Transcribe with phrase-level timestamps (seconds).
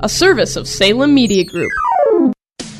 [0.00, 1.72] A service of Salem Media Group.
[2.60, 2.70] With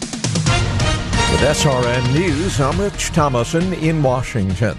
[1.42, 4.78] SRN News, I'm Rich Thomason in Washington.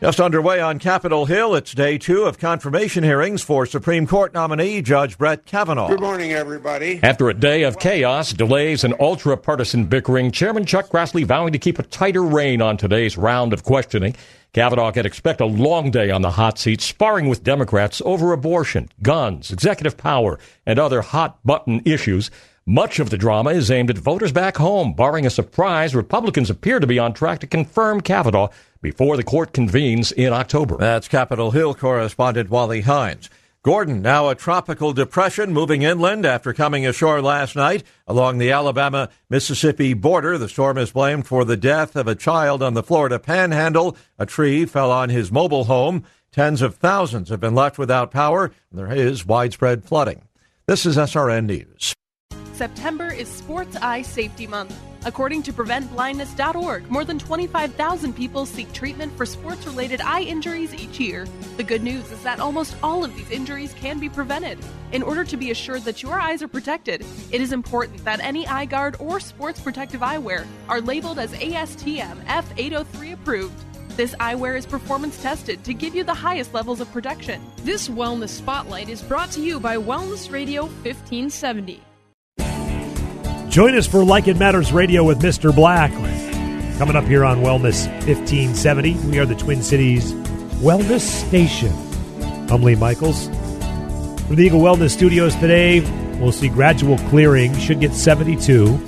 [0.00, 4.80] Just underway on Capitol Hill, it's day two of confirmation hearings for Supreme Court nominee
[4.80, 5.88] Judge Brett Kavanaugh.
[5.88, 7.00] Good morning, everybody.
[7.02, 11.58] After a day of chaos, delays, and ultra partisan bickering, Chairman Chuck Grassley vowing to
[11.58, 14.16] keep a tighter rein on today's round of questioning.
[14.54, 18.88] Kavanaugh could expect a long day on the hot seat, sparring with Democrats over abortion,
[19.02, 22.30] guns, executive power, and other hot button issues.
[22.70, 24.92] Much of the drama is aimed at voters back home.
[24.92, 28.48] Barring a surprise, Republicans appear to be on track to confirm Kavanaugh
[28.80, 30.76] before the court convenes in October.
[30.76, 33.28] That's Capitol Hill correspondent Wally Hindes.
[33.64, 39.08] Gordon, now a tropical depression moving inland after coming ashore last night along the Alabama
[39.28, 40.38] Mississippi border.
[40.38, 43.96] The storm is blamed for the death of a child on the Florida panhandle.
[44.16, 46.04] A tree fell on his mobile home.
[46.30, 50.22] Tens of thousands have been left without power, and there is widespread flooding.
[50.66, 51.96] This is SRN News.
[52.60, 54.78] September is Sports Eye Safety Month.
[55.06, 61.00] According to PreventBlindness.org, more than 25,000 people seek treatment for sports related eye injuries each
[61.00, 61.26] year.
[61.56, 64.58] The good news is that almost all of these injuries can be prevented.
[64.92, 67.02] In order to be assured that your eyes are protected,
[67.32, 72.22] it is important that any eye guard or sports protective eyewear are labeled as ASTM
[72.26, 73.64] F803 approved.
[73.96, 77.40] This eyewear is performance tested to give you the highest levels of protection.
[77.62, 81.84] This Wellness Spotlight is brought to you by Wellness Radio 1570.
[83.50, 85.52] Join us for Like It Matters Radio with Mr.
[85.52, 85.90] Black.
[86.78, 90.12] Coming up here on Wellness 1570, we are the Twin Cities
[90.62, 91.72] Wellness Station.
[92.48, 93.26] I'm Lee Michaels.
[93.26, 95.80] From the Eagle Wellness Studios today,
[96.20, 97.52] we'll see gradual clearing.
[97.58, 98.78] Should get 72.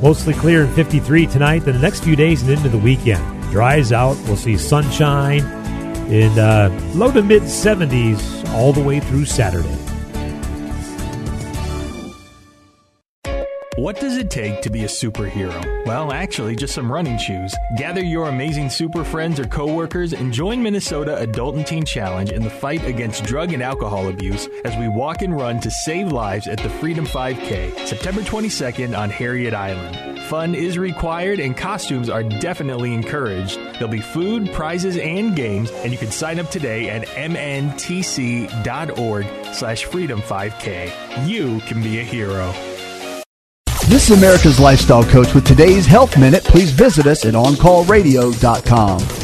[0.00, 1.64] Mostly clear in 53 tonight.
[1.64, 3.20] Then the next few days and into the weekend.
[3.50, 4.16] Dries out.
[4.26, 5.40] We'll see sunshine
[6.08, 9.89] in uh, low to mid 70s all the way through Saturday.
[13.80, 15.86] What does it take to be a superhero?
[15.86, 17.54] Well, actually, just some running shoes.
[17.78, 22.42] Gather your amazing super friends or coworkers and join Minnesota Adult and Teen Challenge in
[22.42, 26.46] the fight against drug and alcohol abuse as we walk and run to save lives
[26.46, 30.20] at the Freedom 5K, September 22nd on Harriet Island.
[30.24, 33.56] Fun is required and costumes are definitely encouraged.
[33.56, 38.44] There'll be food, prizes, and games, and you can sign up today at mntc.org
[39.54, 41.26] slash freedom 5K.
[41.26, 42.52] You can be a hero.
[43.90, 46.44] This is America's Lifestyle Coach with today's Health Minute.
[46.44, 49.19] Please visit us at OnCallRadio.com.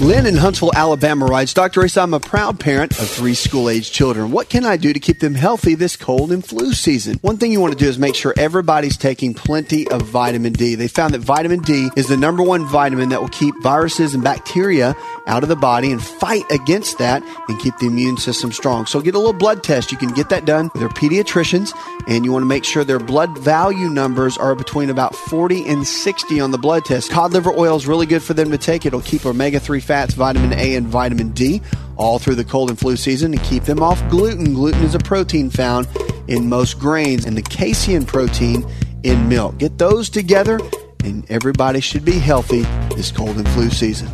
[0.00, 1.84] Lynn in Huntsville, Alabama writes, Dr.
[1.84, 4.30] Ace, I'm a proud parent of three school-age children.
[4.30, 7.18] What can I do to keep them healthy this cold and flu season?
[7.20, 10.74] One thing you want to do is make sure everybody's taking plenty of vitamin D.
[10.74, 14.24] They found that vitamin D is the number one vitamin that will keep viruses and
[14.24, 14.96] bacteria
[15.26, 18.86] out of the body and fight against that and keep the immune system strong.
[18.86, 19.92] So get a little blood test.
[19.92, 21.74] You can get that done with their pediatricians
[22.08, 25.86] and you want to make sure their blood value numbers are between about 40 and
[25.86, 27.10] 60 on the blood test.
[27.10, 28.86] Cod liver oil is really good for them to take.
[28.86, 31.60] It'll keep omega 3 fats, vitamin A, and vitamin D
[31.96, 34.54] all through the cold and flu season and keep them off gluten.
[34.54, 35.88] Gluten is a protein found
[36.28, 38.64] in most grains and the casein protein
[39.02, 39.58] in milk.
[39.58, 40.60] Get those together
[41.02, 42.62] and everybody should be healthy
[42.94, 44.08] this cold and flu season.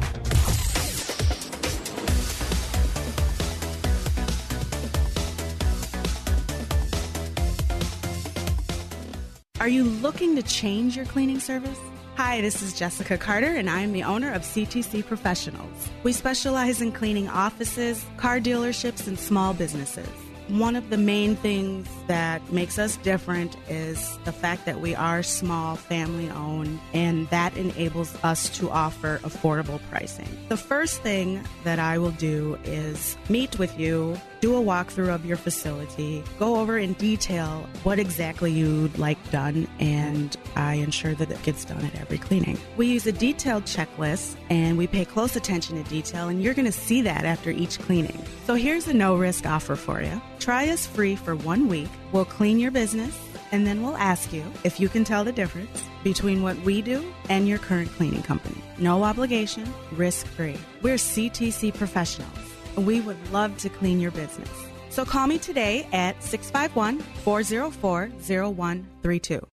[9.60, 11.78] Are you looking to change your cleaning service?
[12.16, 15.90] Hi, this is Jessica Carter, and I am the owner of CTC Professionals.
[16.02, 20.08] We specialize in cleaning offices, car dealerships, and small businesses.
[20.48, 25.22] One of the main things that makes us different is the fact that we are
[25.22, 30.28] small, family owned, and that enables us to offer affordable pricing.
[30.48, 35.24] The first thing that I will do is meet with you, do a walkthrough of
[35.24, 41.30] your facility, go over in detail what exactly you'd like done, and I ensure that
[41.30, 42.58] it gets done at every cleaning.
[42.76, 46.66] We use a detailed checklist and we pay close attention to detail, and you're going
[46.66, 48.22] to see that after each cleaning.
[48.46, 50.20] So here's a no risk offer for you.
[50.38, 51.88] Try us free for one week.
[52.12, 53.18] We'll clean your business
[53.52, 57.04] and then we'll ask you if you can tell the difference between what we do
[57.28, 58.60] and your current cleaning company.
[58.78, 60.56] No obligation, risk free.
[60.82, 62.55] We're CTC professionals.
[62.76, 64.50] We would love to clean your business.
[64.90, 68.08] So call me today at 651 404
[68.54, 69.46] 0132.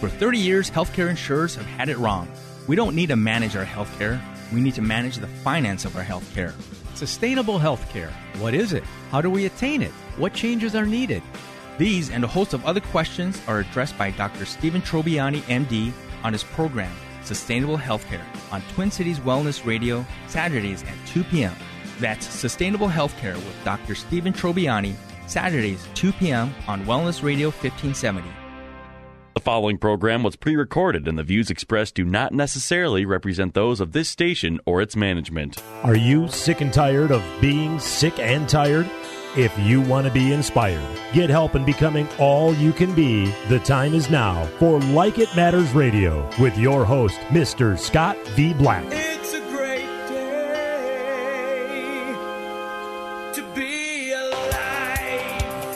[0.00, 2.28] For 30 years, healthcare insurers have had it wrong.
[2.66, 4.20] We don't need to manage our healthcare,
[4.52, 6.52] we need to manage the finance of our healthcare.
[6.94, 8.10] Sustainable healthcare.
[8.38, 8.84] What is it?
[9.10, 9.92] How do we attain it?
[10.16, 11.22] What changes are needed?
[11.78, 14.44] These and a host of other questions are addressed by Dr.
[14.44, 15.92] Stephen Trobiani, MD,
[16.24, 16.92] on his program,
[17.22, 21.54] Sustainable Healthcare, on Twin Cities Wellness Radio, Saturdays at 2 p.m.
[21.98, 23.94] That's Sustainable Healthcare with Dr.
[23.94, 24.94] Stephen Trobiani,
[25.26, 26.54] Saturdays, 2 p.m.
[26.66, 28.28] on Wellness Radio 1570.
[29.34, 33.80] The following program was pre recorded, and the views expressed do not necessarily represent those
[33.80, 35.62] of this station or its management.
[35.84, 38.90] Are you sick and tired of being sick and tired?
[39.36, 43.60] If you want to be inspired, get help in becoming all you can be, the
[43.60, 47.78] time is now for Like It Matters Radio with your host, Mr.
[47.78, 48.54] Scott V.
[48.54, 49.07] Black.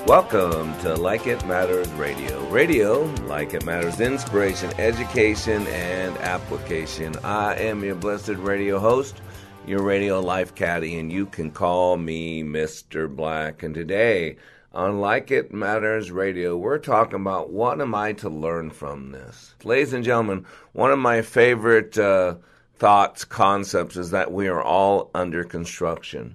[0.07, 2.45] Welcome to Like It Matters Radio.
[2.49, 7.15] Radio, like it matters, inspiration, education, and application.
[7.23, 9.23] I am your blessed radio host,
[9.65, 13.09] your radio life caddy, and you can call me Mr.
[13.09, 13.63] Black.
[13.63, 14.39] And today
[14.73, 19.55] on Like It Matters Radio, we're talking about what am I to learn from this?
[19.63, 22.35] Ladies and gentlemen, one of my favorite uh,
[22.75, 26.35] thoughts, concepts is that we are all under construction.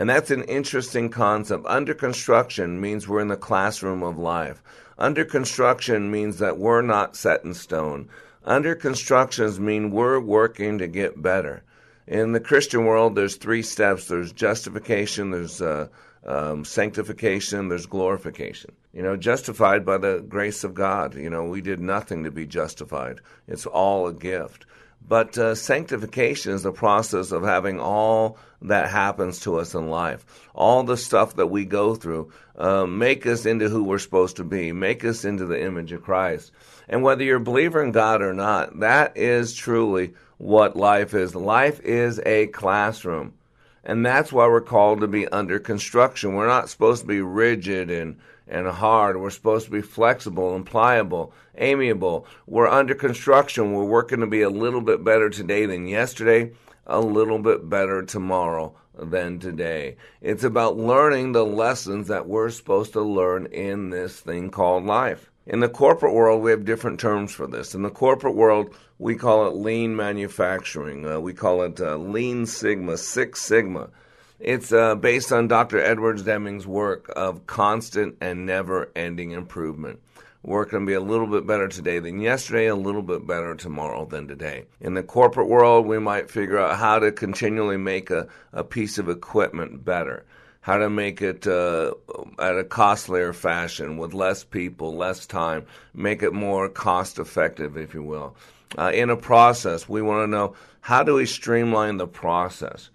[0.00, 1.66] And that's an interesting concept.
[1.66, 4.62] Under construction means we're in the classroom of life.
[4.96, 8.08] Under construction means that we're not set in stone.
[8.42, 11.62] Under constructions mean we're working to get better.
[12.06, 15.88] In the Christian world, there's three steps there's justification, there's uh,
[16.24, 18.72] um, sanctification, there's glorification.
[18.94, 21.14] You know, justified by the grace of God.
[21.14, 24.64] You know, we did nothing to be justified, it's all a gift.
[25.06, 30.24] But uh, sanctification is the process of having all that happens to us in life,
[30.54, 34.44] all the stuff that we go through, uh, make us into who we're supposed to
[34.44, 36.52] be, make us into the image of Christ.
[36.88, 41.34] And whether you're a believer in God or not, that is truly what life is.
[41.34, 43.34] Life is a classroom.
[43.82, 46.34] And that's why we're called to be under construction.
[46.34, 48.18] We're not supposed to be rigid and,
[48.50, 49.18] and hard.
[49.18, 52.26] We're supposed to be flexible and pliable, amiable.
[52.46, 53.72] We're under construction.
[53.72, 56.52] We're working to be a little bit better today than yesterday,
[56.86, 59.96] a little bit better tomorrow than today.
[60.20, 65.30] It's about learning the lessons that we're supposed to learn in this thing called life.
[65.46, 67.74] In the corporate world, we have different terms for this.
[67.74, 71.06] In the corporate world, we call it lean manufacturing.
[71.06, 73.88] Uh, we call it uh, lean sigma, Six Sigma.
[74.40, 75.78] It's uh, based on Dr.
[75.78, 80.00] Edwards Deming's work of constant and never ending improvement.
[80.42, 83.54] We're going to be a little bit better today than yesterday, a little bit better
[83.54, 84.64] tomorrow than today.
[84.80, 88.96] In the corporate world, we might figure out how to continually make a, a piece
[88.96, 90.24] of equipment better
[90.62, 91.92] how to make it uh,
[92.38, 95.64] at a costlier fashion with less people, less time,
[95.94, 98.36] make it more cost effective, if you will.
[98.76, 102.90] Uh, in a process, we want to know how do we streamline the process?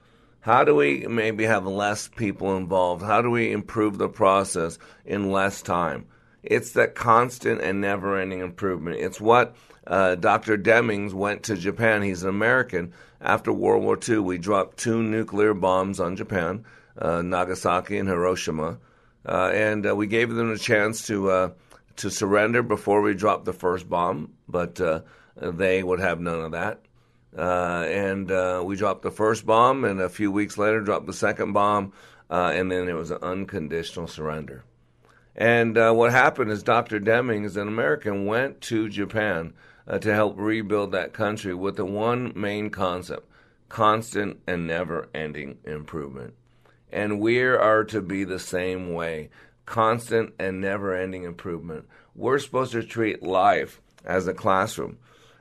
[0.46, 3.02] How do we maybe have less people involved?
[3.02, 6.06] How do we improve the process in less time?
[6.44, 8.98] It's that constant and never ending improvement.
[9.00, 9.56] It's what
[9.88, 10.56] uh, Dr.
[10.56, 12.04] Demings went to Japan.
[12.04, 12.94] He's an American.
[13.20, 16.64] After World War II, we dropped two nuclear bombs on Japan
[16.96, 18.78] uh, Nagasaki and Hiroshima,
[19.28, 21.50] uh, and uh, we gave them a chance to uh,
[21.96, 25.02] to surrender before we dropped the first bomb, but uh,
[25.42, 26.82] they would have none of that.
[27.38, 31.14] Uh, and uh, we dropped the first bomb, and a few weeks later, dropped the
[31.14, 31.92] second bomb,
[32.30, 34.64] uh, and then it was an unconditional surrender.
[35.36, 37.00] And uh, what happened is Dr.
[37.00, 39.54] Demings, an American, went to Japan
[40.00, 43.30] to help rebuild that country with the one main concept
[43.70, 46.34] constant and never ending improvement.
[46.92, 49.30] And we are to be the same way
[49.66, 51.86] constant and never ending improvement.
[52.16, 54.98] We're supposed to treat life as a classroom.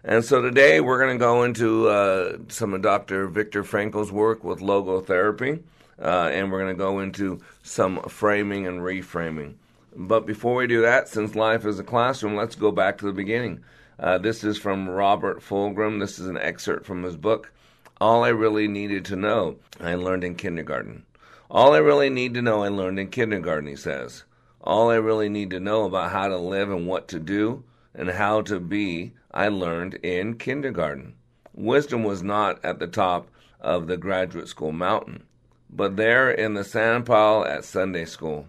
[0.06, 3.26] And so today we're going to go into uh, some of Dr.
[3.26, 5.62] Viktor Frankl's work with logotherapy,
[5.98, 9.54] uh, and we're going to go into some framing and reframing.
[9.96, 13.14] But before we do that, since life is a classroom, let's go back to the
[13.14, 13.64] beginning.
[13.98, 16.00] Uh, this is from Robert Fulghum.
[16.00, 17.50] This is an excerpt from his book,
[17.98, 21.06] All I Really Needed to Know I Learned in Kindergarten.
[21.50, 24.24] All I really need to know I learned in kindergarten, he says.
[24.60, 28.10] All I really need to know about how to live and what to do and
[28.10, 31.14] how to be, I learned in kindergarten.
[31.52, 33.28] Wisdom was not at the top
[33.60, 35.24] of the graduate school mountain,
[35.70, 38.48] but there in the sandpile at Sunday school.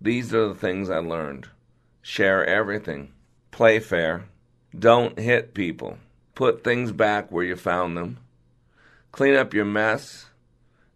[0.00, 1.48] These are the things I learned
[2.02, 3.12] share everything,
[3.50, 4.24] play fair,
[4.76, 5.98] don't hit people,
[6.34, 8.18] put things back where you found them,
[9.12, 10.30] clean up your mess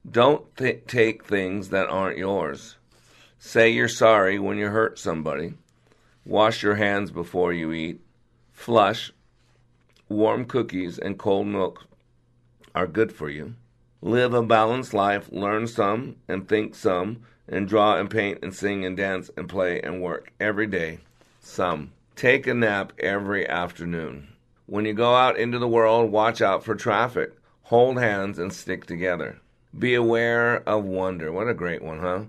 [0.09, 2.77] don't th- take things that aren't yours.
[3.39, 5.55] Say you're sorry when you hurt somebody.
[6.25, 8.01] Wash your hands before you eat.
[8.53, 9.13] Flush.
[10.09, 11.87] Warm cookies and cold milk
[12.75, 13.55] are good for you.
[14.01, 18.85] Live a balanced life, learn some and think some, and draw and paint and sing
[18.85, 20.99] and dance and play and work every day.
[21.41, 21.93] Some.
[22.17, 24.29] Take a nap every afternoon.
[24.67, 27.33] When you go out into the world, watch out for traffic.
[27.65, 29.41] Hold hands and stick together.
[29.79, 31.33] Be aware of wonder.
[31.33, 32.25] What a great one, huh?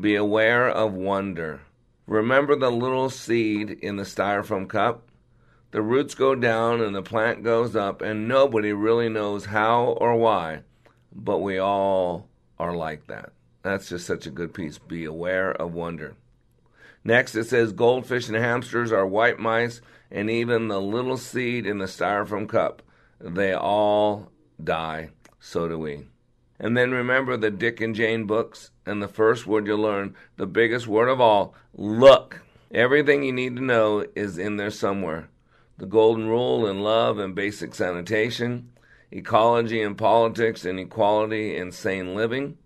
[0.00, 1.60] Be aware of wonder.
[2.06, 5.08] Remember the little seed in the styrofoam cup?
[5.70, 10.14] The roots go down and the plant goes up, and nobody really knows how or
[10.14, 10.60] why,
[11.12, 13.32] but we all are like that.
[13.62, 14.78] That's just such a good piece.
[14.78, 16.14] Be aware of wonder.
[17.02, 19.80] Next, it says goldfish and hamsters are white mice,
[20.10, 22.82] and even the little seed in the styrofoam cup,
[23.18, 24.30] they all
[24.62, 25.10] die.
[25.40, 26.04] So do we.
[26.58, 30.46] And then remember the Dick and Jane books, and the first word you'll learn, the
[30.46, 32.42] biggest word of all, look.
[32.70, 35.28] Everything you need to know is in there somewhere.
[35.78, 38.70] The golden rule in love and basic sanitation,
[39.10, 42.58] ecology and politics and equality and sane living.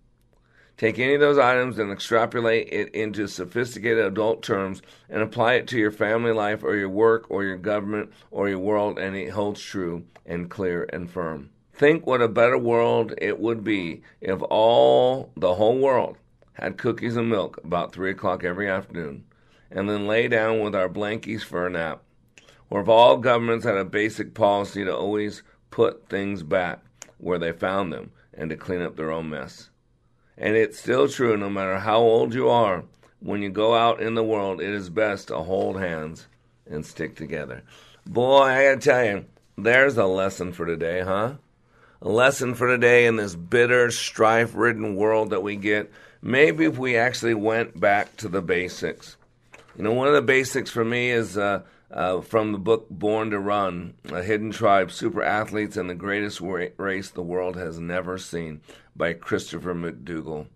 [0.77, 5.67] Take any of those items and extrapolate it into sophisticated adult terms and apply it
[5.67, 9.31] to your family life or your work or your government or your world, and it
[9.31, 11.49] holds true and clear and firm.
[11.79, 16.17] Think what a better world it would be if all, the whole world,
[16.51, 19.23] had cookies and milk about 3 o'clock every afternoon,
[19.71, 22.03] and then lay down with our blankies for a nap.
[22.69, 26.83] Or if all governments had a basic policy to always put things back
[27.17, 29.69] where they found them and to clean up their own mess.
[30.37, 32.83] And it's still true, no matter how old you are,
[33.21, 36.27] when you go out in the world, it is best to hold hands
[36.69, 37.63] and stick together.
[38.05, 39.25] Boy, I gotta tell you,
[39.57, 41.35] there's a lesson for today, huh?
[42.01, 45.91] A lesson for today in this bitter, strife ridden world that we get.
[46.21, 49.17] Maybe if we actually went back to the basics.
[49.75, 53.31] You know, one of the basics for me is uh, uh, from the book Born
[53.31, 58.17] to Run A Hidden Tribe Super Athletes and the Greatest Race the World Has Never
[58.17, 58.61] Seen
[58.95, 60.47] by Christopher McDougall.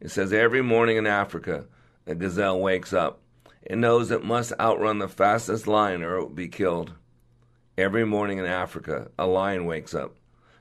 [0.00, 1.66] It says, Every morning in Africa,
[2.08, 3.20] a gazelle wakes up.
[3.62, 6.94] It knows it must outrun the fastest lion or it will be killed.
[7.78, 10.16] Every morning in Africa, a lion wakes up.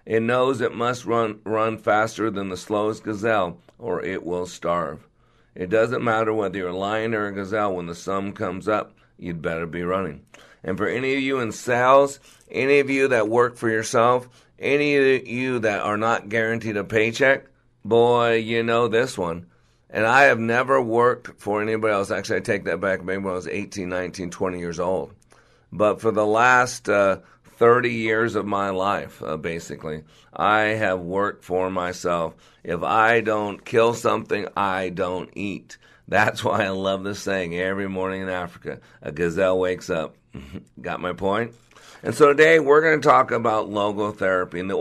[0.05, 5.08] It knows it must run, run faster than the slowest gazelle or it will starve.
[5.55, 8.93] It doesn't matter whether you're a lion or a gazelle, when the sun comes up,
[9.17, 10.22] you'd better be running.
[10.63, 14.29] And for any of you in sales, any of you that work for yourself,
[14.60, 17.48] any of you that are not guaranteed a paycheck,
[17.84, 19.48] boy, you know this one.
[19.89, 22.12] And I have never worked for anybody else.
[22.12, 23.03] Actually, I take that back.
[23.03, 25.13] Maybe when I was 18, 19, 20 years old.
[25.74, 27.20] But for the last uh,
[27.62, 30.03] 30 years of my life, uh, basically,
[30.34, 32.34] I have worked for myself.
[32.63, 35.77] If I don't kill something, I don't eat.
[36.08, 40.15] That's why I love this saying every morning in Africa a gazelle wakes up.
[40.82, 41.53] Got my point?
[42.01, 44.60] And so today we're going to talk about logotherapy.
[44.60, 44.74] And the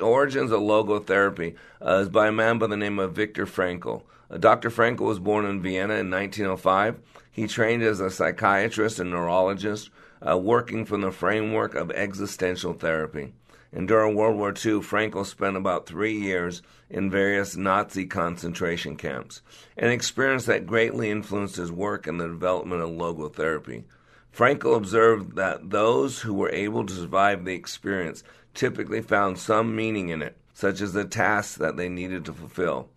[0.00, 4.04] origins of logotherapy uh, is by a man by the name of Viktor Frankl.
[4.30, 4.70] Uh, Dr.
[4.70, 6.98] Frankl was born in Vienna in 1905.
[7.30, 9.90] He trained as a psychiatrist and neurologist,
[10.28, 13.32] uh, working from the framework of existential therapy.
[13.72, 16.60] And during World War II, Frankl spent about three years
[16.90, 19.40] in various Nazi concentration camps,
[19.78, 23.84] an experience that greatly influenced his work in the development of logotherapy.
[24.34, 28.22] Frankl observed that those who were able to survive the experience
[28.54, 32.88] typically found some meaning in it, such as the tasks that they needed to fulfill.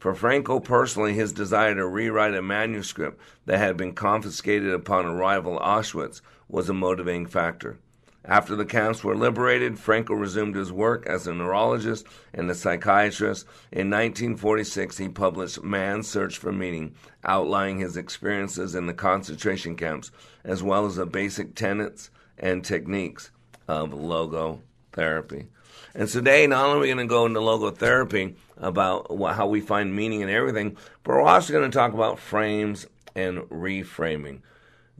[0.00, 5.56] For Frankl personally, his desire to rewrite a manuscript that had been confiscated upon arrival
[5.56, 7.76] at Auschwitz was a motivating factor.
[8.24, 13.44] After the camps were liberated, Frankl resumed his work as a neurologist and a psychiatrist.
[13.70, 20.10] In 1946, he published Man's Search for Meaning, outlining his experiences in the concentration camps,
[20.44, 23.32] as well as the basic tenets and techniques
[23.68, 25.48] of logotherapy.
[25.94, 29.94] And today, not only are we going to go into logotherapy about how we find
[29.94, 34.40] meaning in everything, but we're also going to talk about frames and reframing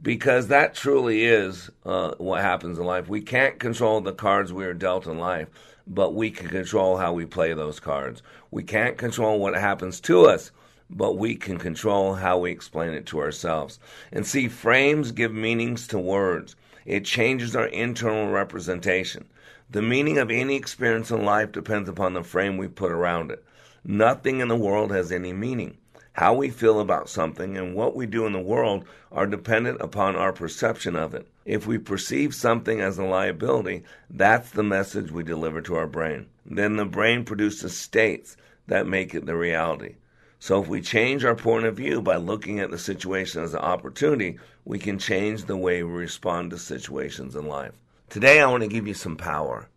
[0.01, 3.07] because that truly is uh, what happens in life.
[3.07, 5.47] We can't control the cards we are dealt in life,
[5.85, 8.23] but we can control how we play those cards.
[8.49, 10.51] We can't control what happens to us,
[10.89, 13.79] but we can control how we explain it to ourselves.
[14.11, 19.25] And see, frames give meanings to words, it changes our internal representation.
[19.69, 23.43] The meaning of any experience in life depends upon the frame we put around it.
[23.83, 25.77] Nothing in the world has any meaning.
[26.13, 30.15] How we feel about something and what we do in the world are dependent upon
[30.15, 31.27] our perception of it.
[31.45, 36.27] If we perceive something as a liability, that's the message we deliver to our brain.
[36.45, 39.95] Then the brain produces states that make it the reality.
[40.37, 43.61] So if we change our point of view by looking at the situation as an
[43.61, 47.73] opportunity, we can change the way we respond to situations in life.
[48.09, 49.69] Today, I want to give you some power.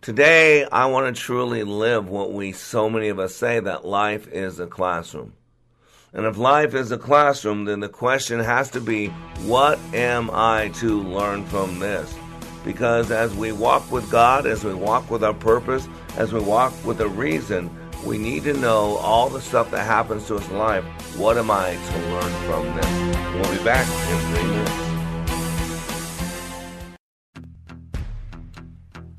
[0.00, 4.28] Today, I want to truly live what we so many of us say that life
[4.28, 5.32] is a classroom.
[6.12, 9.08] And if life is a classroom, then the question has to be
[9.44, 12.14] what am I to learn from this?
[12.64, 16.72] Because as we walk with God, as we walk with our purpose, as we walk
[16.84, 17.68] with a reason,
[18.06, 20.84] we need to know all the stuff that happens to us in life.
[21.18, 23.34] What am I to learn from this?
[23.34, 24.87] We'll be back in three minutes.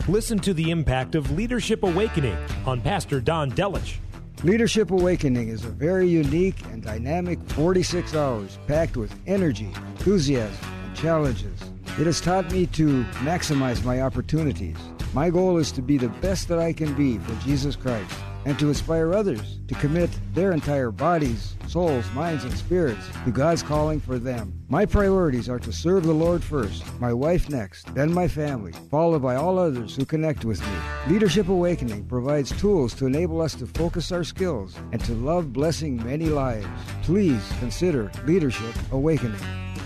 [0.09, 2.35] Listen to the impact of Leadership Awakening
[2.65, 3.97] on Pastor Don Delich.
[4.43, 10.95] Leadership Awakening is a very unique and dynamic 46 hours packed with energy, enthusiasm, and
[10.95, 11.61] challenges.
[11.99, 14.77] It has taught me to maximize my opportunities.
[15.13, 18.11] My goal is to be the best that I can be for Jesus Christ
[18.45, 23.61] and to inspire others to commit their entire bodies, souls, minds, and spirits to God's
[23.61, 24.53] calling for them.
[24.69, 29.21] My priorities are to serve the Lord first, my wife next, then my family, followed
[29.21, 30.73] by all others who connect with me.
[31.07, 36.03] Leadership Awakening provides tools to enable us to focus our skills and to love blessing
[36.03, 36.67] many lives.
[37.03, 39.39] Please consider Leadership Awakening.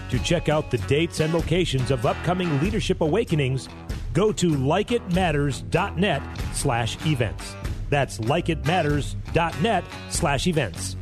[0.10, 3.68] To check out the dates and locations of upcoming Leadership Awakenings,
[4.14, 6.22] go to likeitmatters.net
[6.54, 7.56] slash events.
[7.90, 10.96] That's likeitmatters.net slash events.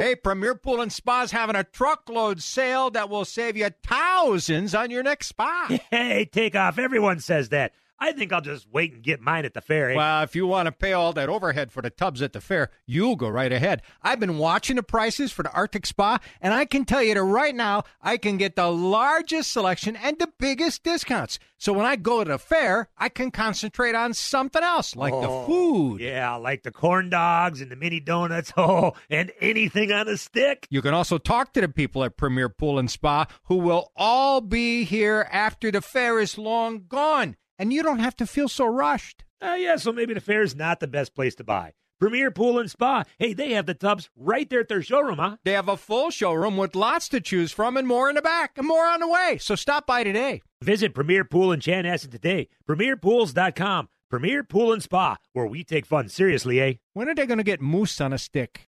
[0.00, 4.90] Hey, Premier Pool and Spa's having a truckload sale that will save you thousands on
[4.90, 5.68] your next spa.
[5.90, 6.78] Hey, take off.
[6.78, 7.72] Everyone says that.
[8.00, 9.90] I think I'll just wait and get mine at the fair.
[9.90, 9.96] eh?
[9.96, 12.70] Well, if you want to pay all that overhead for the tubs at the fair,
[12.86, 13.82] you'll go right ahead.
[14.02, 17.22] I've been watching the prices for the Arctic Spa, and I can tell you that
[17.22, 21.38] right now I can get the largest selection and the biggest discounts.
[21.60, 25.28] So when I go to the fair, I can concentrate on something else, like the
[25.28, 26.00] Oh, food.
[26.00, 28.52] Yeah, like the corn dogs and the mini donuts.
[28.56, 30.66] Oh, and anything on a stick.
[30.70, 34.40] You can also talk to the people at Premier Pool and Spa who will all
[34.40, 38.66] be here after the fair is long gone, and you don't have to feel so
[38.66, 39.24] rushed.
[39.40, 41.72] Uh, yeah, so maybe the fair's not the best place to buy.
[42.00, 43.04] Premier Pool and Spa.
[43.18, 45.36] Hey, they have the tubs right there at their showroom, huh?
[45.44, 48.56] They have a full showroom with lots to choose from and more in the back
[48.56, 49.38] and more on the way.
[49.40, 50.42] So stop by today.
[50.62, 52.48] Visit Premier Pool in Chanhassen today.
[52.68, 53.88] PremierPools.com.
[54.10, 56.74] Premier Pool and Spa, where we take fun seriously, eh?
[56.94, 58.68] When are they going to get moose on a stick?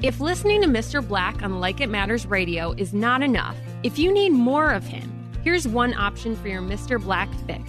[0.00, 1.06] If listening to Mr.
[1.06, 5.12] Black on Like It Matters Radio is not enough, if you need more of him,
[5.42, 7.02] here's one option for your Mr.
[7.02, 7.68] Black fix.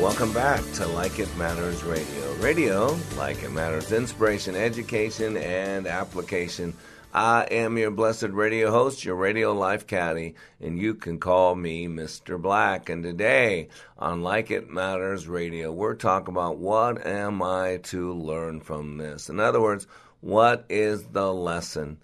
[0.00, 2.34] Welcome back to Like It Matters Radio.
[2.36, 6.74] Radio, like it matters, inspiration, education, and application.
[7.12, 11.88] I am your blessed radio host, your radio life caddy, and you can call me
[11.88, 12.40] Mr.
[12.40, 12.88] Black.
[12.88, 18.60] And today on Like It Matters Radio, we're talking about what am I to learn
[18.60, 19.28] from this?
[19.28, 19.88] In other words,
[20.20, 21.98] what is the lesson?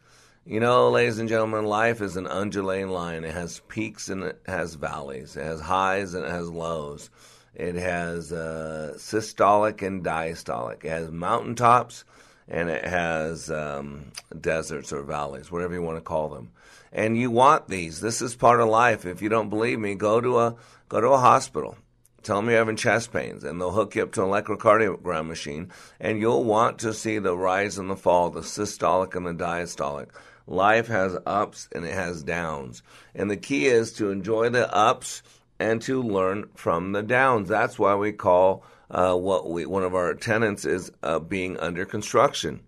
[0.46, 3.24] You know, ladies and gentlemen, life is an undulating line.
[3.24, 5.38] It has peaks and it has valleys.
[5.38, 7.08] It has highs and it has lows.
[7.54, 10.84] It has uh, systolic and diastolic.
[10.84, 12.04] It has mountaintops
[12.46, 16.50] and it has um, deserts or valleys, whatever you want to call them.
[16.92, 18.02] And you want these.
[18.02, 19.06] This is part of life.
[19.06, 20.56] If you don't believe me, go to a
[20.90, 21.78] go to a hospital.
[22.22, 25.70] Tell them you're having chest pains, and they'll hook you up to an electrocardiogram machine,
[26.00, 30.08] and you'll want to see the rise and the fall, the systolic and the diastolic.
[30.46, 32.82] Life has ups and it has downs,
[33.14, 35.22] and the key is to enjoy the ups
[35.58, 37.48] and to learn from the downs.
[37.48, 41.84] That's why we call uh, what we one of our tenants is uh, being under
[41.86, 42.60] construction.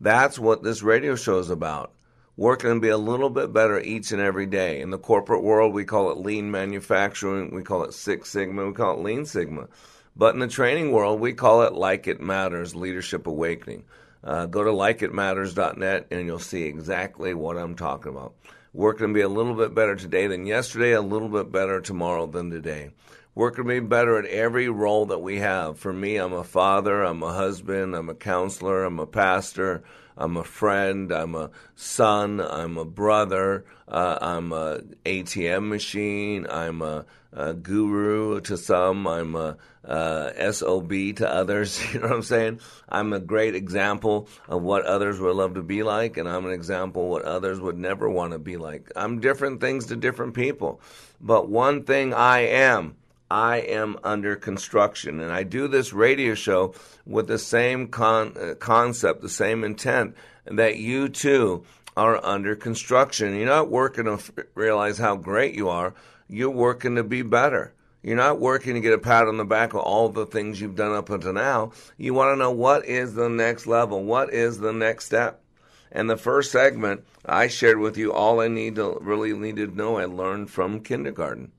[0.00, 1.92] That's what this radio show is about.
[2.36, 4.80] Working to be a little bit better each and every day.
[4.80, 8.72] In the corporate world, we call it lean manufacturing, we call it Six Sigma, we
[8.72, 9.68] call it Lean Sigma.
[10.16, 13.84] But in the training world, we call it like it matters, leadership awakening.
[14.24, 18.34] Uh, go to likeitmatters.net and you'll see exactly what I'm talking about.
[18.74, 22.26] Going to be a little bit better today than yesterday, a little bit better tomorrow
[22.26, 22.90] than today.
[23.34, 25.78] Going to be better at every role that we have.
[25.78, 29.82] For me, I'm a father, I'm a husband, I'm a counselor, I'm a pastor,
[30.16, 36.82] I'm a friend, I'm a son, I'm a brother, uh, I'm a ATM machine, I'm
[36.82, 41.82] a, a guru to some, I'm a uh, SOB to others.
[41.92, 42.60] You know what I'm saying?
[42.88, 46.52] I'm a great example of what others would love to be like, and I'm an
[46.52, 48.90] example what others would never want to be like.
[48.96, 50.80] I'm different things to different people.
[51.20, 52.96] But one thing I am,
[53.30, 55.20] I am under construction.
[55.20, 56.74] And I do this radio show
[57.06, 60.16] with the same con- uh, concept, the same intent,
[60.46, 61.64] that you too
[61.96, 63.34] are under construction.
[63.36, 65.94] You're not working to f- realize how great you are,
[66.32, 67.74] you're working to be better.
[68.02, 70.74] You're not working to get a pat on the back of all the things you've
[70.74, 71.72] done up until now.
[71.98, 74.02] You want to know what is the next level?
[74.02, 75.40] What is the next step?
[75.92, 79.66] And the first segment, I shared with you all I need to really need to
[79.66, 79.98] know.
[79.98, 81.52] I learned from kindergarten,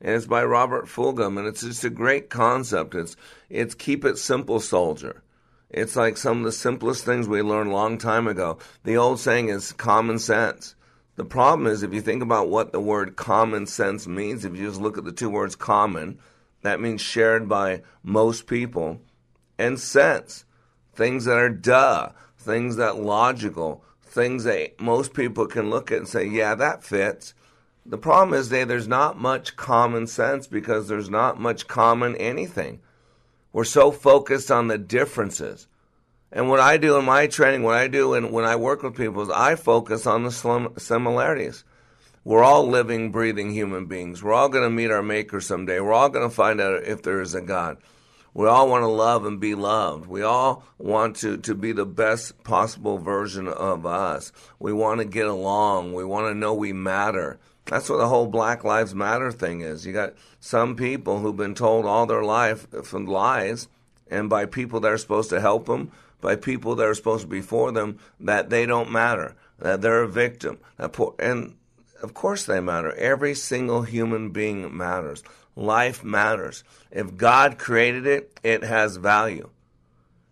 [0.00, 2.94] and it's by Robert Fulghum, and it's just a great concept.
[2.94, 3.14] It's
[3.50, 5.22] it's keep it simple, soldier.
[5.68, 8.58] It's like some of the simplest things we learned a long time ago.
[8.84, 10.74] The old saying is common sense.
[11.16, 14.66] The problem is, if you think about what the word common sense means, if you
[14.66, 16.18] just look at the two words common,
[16.62, 19.00] that means shared by most people,
[19.58, 20.44] and sense,
[20.92, 26.08] things that are duh, things that logical, things that most people can look at and
[26.08, 27.34] say, yeah, that fits.
[27.86, 32.80] The problem is, there's not much common sense because there's not much common anything.
[33.52, 35.68] We're so focused on the differences.
[36.34, 38.96] And what I do in my training, what I do and when I work with
[38.96, 41.62] people is I focus on the similarities.
[42.24, 44.20] We're all living, breathing human beings.
[44.20, 45.78] We're all going to meet our Maker someday.
[45.78, 47.76] We're all going to find out if there is a God.
[48.32, 50.08] We all want to love and be loved.
[50.08, 54.32] We all want to, to be the best possible version of us.
[54.58, 55.92] We want to get along.
[55.92, 57.38] We want to know we matter.
[57.66, 59.86] That's what the whole Black Lives Matter thing is.
[59.86, 63.68] You got some people who've been told all their life from lies
[64.10, 65.92] and by people that are supposed to help them
[66.24, 70.02] by people that are supposed to be for them that they don't matter, that they're
[70.02, 70.58] a victim.
[71.18, 71.54] And
[72.02, 72.94] of course they matter.
[72.94, 75.22] Every single human being matters.
[75.54, 76.64] Life matters.
[76.90, 79.50] If God created it, it has value.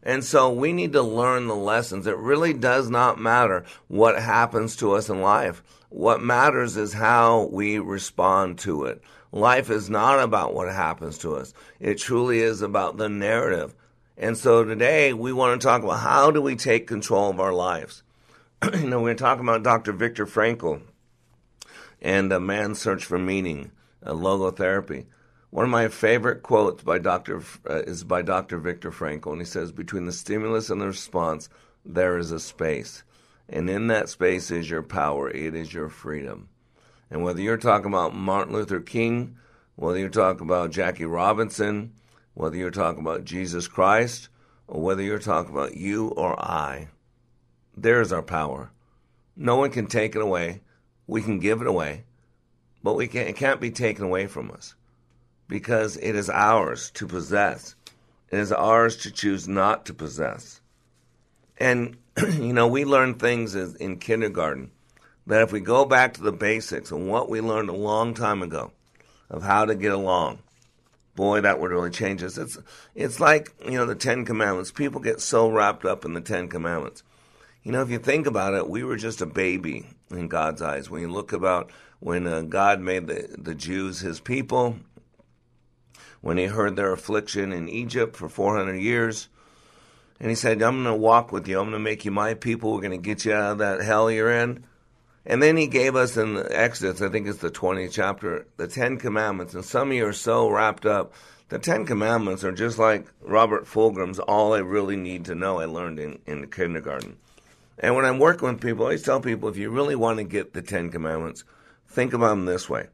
[0.02, 2.06] And so we need to learn the lessons.
[2.06, 5.62] It really does not matter what happens to us in life.
[5.90, 9.02] What matters is how we respond to it.
[9.30, 11.52] Life is not about what happens to us.
[11.80, 13.74] It truly is about the narrative
[14.22, 17.52] and so today we want to talk about how do we take control of our
[17.52, 18.04] lives.
[18.72, 19.90] you know, we're talking about Dr.
[19.90, 20.82] Viktor Frankl
[22.00, 25.06] and a man's search for meaning, a logotherapy.
[25.50, 27.42] One of my favorite quotes by Dr.
[27.68, 28.58] Uh, is by Dr.
[28.58, 31.48] Viktor Frankl, and he says, "Between the stimulus and the response,
[31.84, 33.02] there is a space,
[33.48, 35.30] and in that space is your power.
[35.30, 36.48] It is your freedom."
[37.10, 39.34] And whether you're talking about Martin Luther King,
[39.74, 41.92] whether you're talking about Jackie Robinson,
[42.34, 44.28] whether you're talking about Jesus Christ
[44.66, 46.88] or whether you're talking about you or I.
[47.76, 48.70] There's our power.
[49.36, 50.60] No one can take it away.
[51.06, 52.04] We can give it away,
[52.82, 54.74] but we can't, it can't be taken away from us
[55.48, 57.74] because it is ours to possess.
[58.30, 60.60] It is ours to choose not to possess.
[61.58, 61.96] And,
[62.32, 64.70] you know, we learn things in kindergarten
[65.26, 68.42] that if we go back to the basics and what we learned a long time
[68.42, 68.72] ago
[69.28, 70.38] of how to get along,
[71.14, 72.38] boy, that would really change us.
[72.38, 72.58] It's
[72.94, 74.70] it's like you know the Ten Commandments.
[74.70, 77.02] People get so wrapped up in the Ten Commandments.
[77.62, 80.90] You know, if you think about it, we were just a baby in God's eyes.
[80.90, 81.70] When you look about
[82.00, 84.76] when uh, God made the the Jews His people,
[86.20, 89.28] when He heard their affliction in Egypt for four hundred years.
[90.20, 91.58] And he said, I'm going to walk with you.
[91.58, 92.72] I'm going to make you my people.
[92.72, 94.64] We're going to get you out of that hell you're in.
[95.24, 98.96] And then he gave us in Exodus, I think it's the 20th chapter, the Ten
[98.96, 99.54] Commandments.
[99.54, 101.12] And some of you are so wrapped up.
[101.48, 105.66] The Ten Commandments are just like Robert Fulghum's All I Really Need to Know I
[105.66, 107.18] learned in, in kindergarten.
[107.78, 110.24] And when I'm working with people, I always tell people if you really want to
[110.24, 111.44] get the Ten Commandments,
[111.88, 112.88] think about them this way.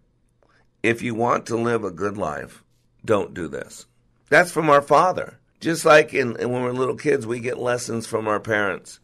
[0.82, 2.62] If you want to live a good life,
[3.04, 3.86] don't do this.
[4.28, 5.38] That's from our Father.
[5.60, 9.00] Just like in, when we're little kids, we get lessons from our parents.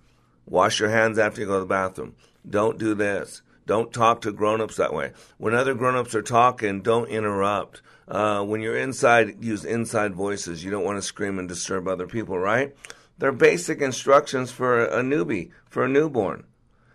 [0.47, 2.15] Wash your hands after you go to the bathroom
[2.49, 3.43] don't do this.
[3.67, 5.13] Don't talk to grown-ups that way.
[5.39, 7.81] When other grown-ups are talking, don't interrupt.
[8.07, 10.63] Uh, when you're inside, use inside voices.
[10.63, 12.75] You don't want to scream and disturb other people, right?
[13.17, 16.45] They're basic instructions for a newbie, for a newborn.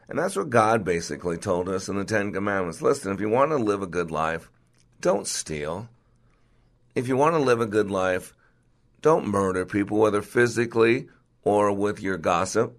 [0.07, 2.81] And that's what God basically told us in the Ten Commandments.
[2.81, 4.51] Listen, if you want to live a good life,
[5.01, 5.87] don't steal.
[6.93, 8.35] If you want to live a good life,
[9.01, 11.07] don't murder people, whether physically
[11.43, 12.77] or with your gossip.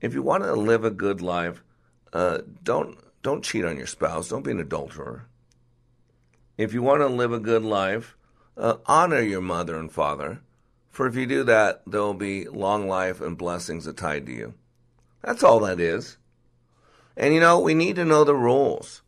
[0.00, 1.62] If you want to live a good life,
[2.12, 4.28] uh, don't don't cheat on your spouse.
[4.28, 5.26] Don't be an adulterer.
[6.56, 8.16] If you want to live a good life,
[8.56, 10.40] uh, honor your mother and father.
[10.90, 14.54] For if you do that, there will be long life and blessings tied to you.
[15.22, 16.16] That's all that is.
[17.16, 19.02] And you know, we need to know the rules.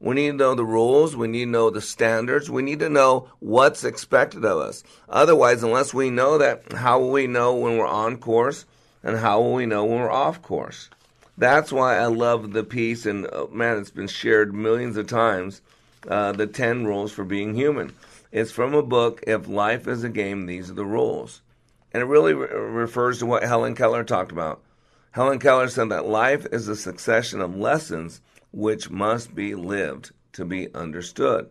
[0.00, 1.14] We need to know the rules.
[1.14, 2.50] We need to know the standards.
[2.50, 4.82] We need to know what's expected of us.
[5.08, 8.64] Otherwise, unless we know that, how will we know when we're on course
[9.02, 10.90] and how will we know when we're off course?
[11.38, 15.62] That's why I love the piece, and uh, man, it's been shared millions of times
[16.08, 17.94] uh, the 10 rules for being human.
[18.32, 21.40] It's from a book, If Life is a Game, These Are the Rules.
[21.92, 24.60] And it really re- refers to what Helen Keller talked about.
[25.12, 28.20] Helen Keller said that life is a succession of lessons
[28.52, 31.50] which must be lived to be understood.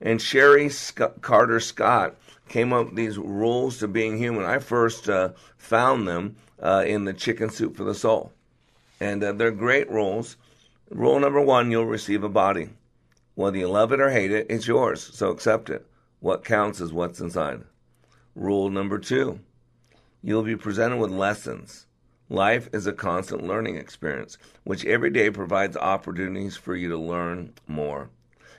[0.00, 2.16] And Sherry Sc- Carter Scott
[2.48, 4.44] came up with these rules to being human.
[4.44, 8.32] I first uh, found them uh, in the Chicken Soup for the Soul.
[9.00, 10.36] And uh, they're great rules.
[10.90, 12.70] Rule number one you'll receive a body.
[13.34, 15.86] Whether you love it or hate it, it's yours, so accept it.
[16.20, 17.64] What counts is what's inside.
[18.34, 19.40] Rule number two
[20.22, 21.86] you'll be presented with lessons.
[22.28, 27.52] Life is a constant learning experience, which every day provides opportunities for you to learn
[27.68, 28.10] more.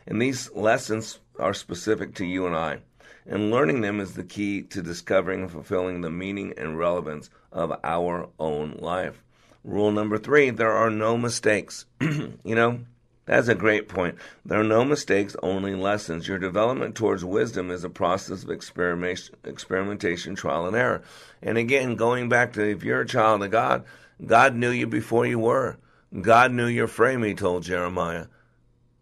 [0.07, 2.79] And these lessons are specific to you and I.
[3.25, 7.73] And learning them is the key to discovering and fulfilling the meaning and relevance of
[7.83, 9.21] our own life.
[9.63, 11.85] Rule number three there are no mistakes.
[12.01, 12.79] you know,
[13.25, 14.15] that's a great point.
[14.45, 16.27] There are no mistakes, only lessons.
[16.27, 21.01] Your development towards wisdom is a process of experimentation, experimentation, trial, and error.
[21.41, 23.83] And again, going back to if you're a child of God,
[24.25, 25.77] God knew you before you were.
[26.21, 28.27] God knew your frame, he told Jeremiah.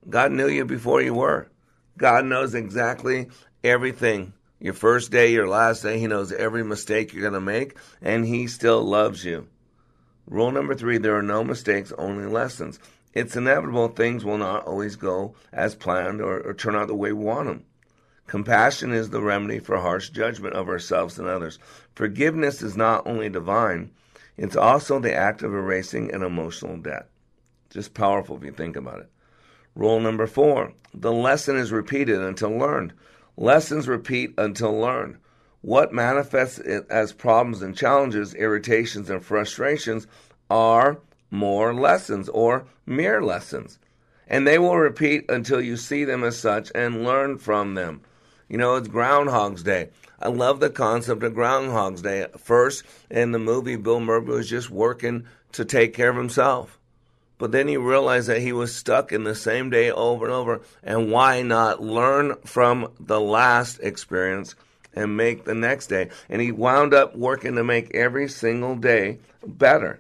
[0.10, 1.48] God knew you before you were.
[1.98, 3.28] God knows exactly
[3.64, 4.34] everything.
[4.66, 8.26] Your first day, your last day, he knows every mistake you're going to make, and
[8.26, 9.48] he still loves you.
[10.26, 12.80] Rule number three there are no mistakes, only lessons.
[13.14, 17.12] It's inevitable things will not always go as planned or, or turn out the way
[17.12, 17.64] we want them.
[18.26, 21.60] Compassion is the remedy for harsh judgment of ourselves and others.
[21.94, 23.92] Forgiveness is not only divine,
[24.36, 27.08] it's also the act of erasing an emotional debt.
[27.70, 29.12] Just powerful if you think about it.
[29.76, 32.94] Rule number four the lesson is repeated until learned.
[33.38, 35.18] Lessons repeat until learned.
[35.62, 40.08] What manifests as problems and challenges, irritations, and frustrations
[40.50, 41.00] are
[41.32, 43.80] more lessons or mere lessons.
[44.28, 48.02] And they will repeat until you see them as such and learn from them.
[48.48, 49.90] You know, it's Groundhog's Day.
[50.20, 52.28] I love the concept of Groundhog's Day.
[52.38, 56.80] First, in the movie, Bill Murray was just working to take care of himself.
[57.38, 60.62] But then he realized that he was stuck in the same day over and over.
[60.84, 64.56] And why not learn from the last experience
[64.94, 66.10] and make the next day?
[66.30, 70.00] And he wound up working to make every single day better.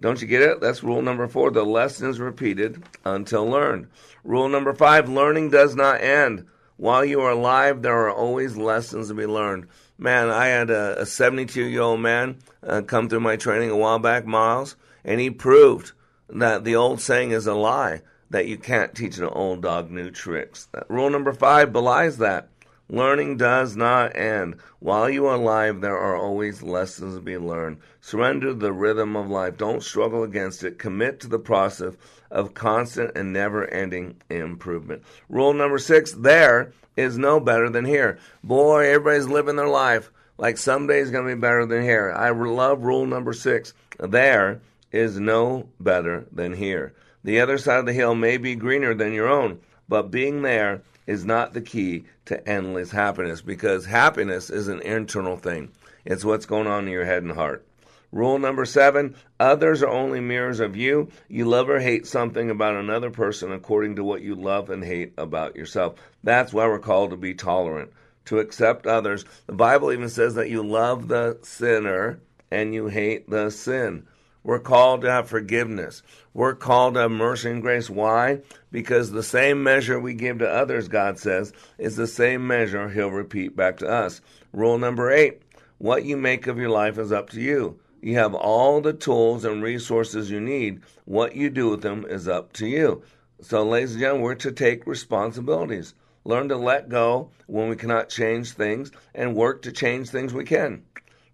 [0.00, 0.60] Don't you get it?
[0.60, 1.50] That's rule number four.
[1.50, 3.88] The lesson is repeated until learned.
[4.24, 6.46] Rule number five learning does not end.
[6.76, 9.66] While you are alive, there are always lessons to be learned.
[9.98, 13.98] Man, I had a 72 year old man uh, come through my training a while
[13.98, 15.92] back, Miles, and he proved
[16.28, 20.10] that the old saying is a lie that you can't teach an old dog new
[20.10, 20.68] tricks.
[20.88, 22.48] Rule number five belies that.
[22.88, 24.54] Learning does not end.
[24.78, 27.78] While you are alive, there are always lessons to be learned.
[28.00, 29.56] Surrender the rhythm of life.
[29.56, 30.78] Don't struggle against it.
[30.78, 31.94] Commit to the process
[32.30, 35.02] of constant and never ending improvement.
[35.28, 38.18] Rule number six there is no better than here.
[38.44, 42.12] Boy, everybody's living their life like someday is going to be better than here.
[42.12, 43.74] I love rule number six.
[43.98, 44.60] There
[44.92, 46.94] is no better than here.
[47.24, 50.82] The other side of the hill may be greener than your own, but being there
[51.06, 55.70] is not the key to endless happiness because happiness is an internal thing.
[56.04, 57.66] It's what's going on in your head and heart.
[58.12, 61.08] Rule number seven others are only mirrors of you.
[61.28, 65.12] You love or hate something about another person according to what you love and hate
[65.18, 65.96] about yourself.
[66.22, 67.92] That's why we're called to be tolerant,
[68.26, 69.24] to accept others.
[69.46, 72.20] The Bible even says that you love the sinner
[72.50, 74.06] and you hate the sin.
[74.46, 76.04] We're called to have forgiveness.
[76.32, 77.90] We're called to have mercy and grace.
[77.90, 78.42] Why?
[78.70, 83.10] Because the same measure we give to others, God says, is the same measure He'll
[83.10, 84.20] repeat back to us.
[84.52, 85.42] Rule number eight
[85.78, 87.80] what you make of your life is up to you.
[88.00, 90.82] You have all the tools and resources you need.
[91.06, 93.02] What you do with them is up to you.
[93.40, 95.94] So, ladies and gentlemen, we're to take responsibilities.
[96.22, 100.44] Learn to let go when we cannot change things and work to change things we
[100.44, 100.84] can.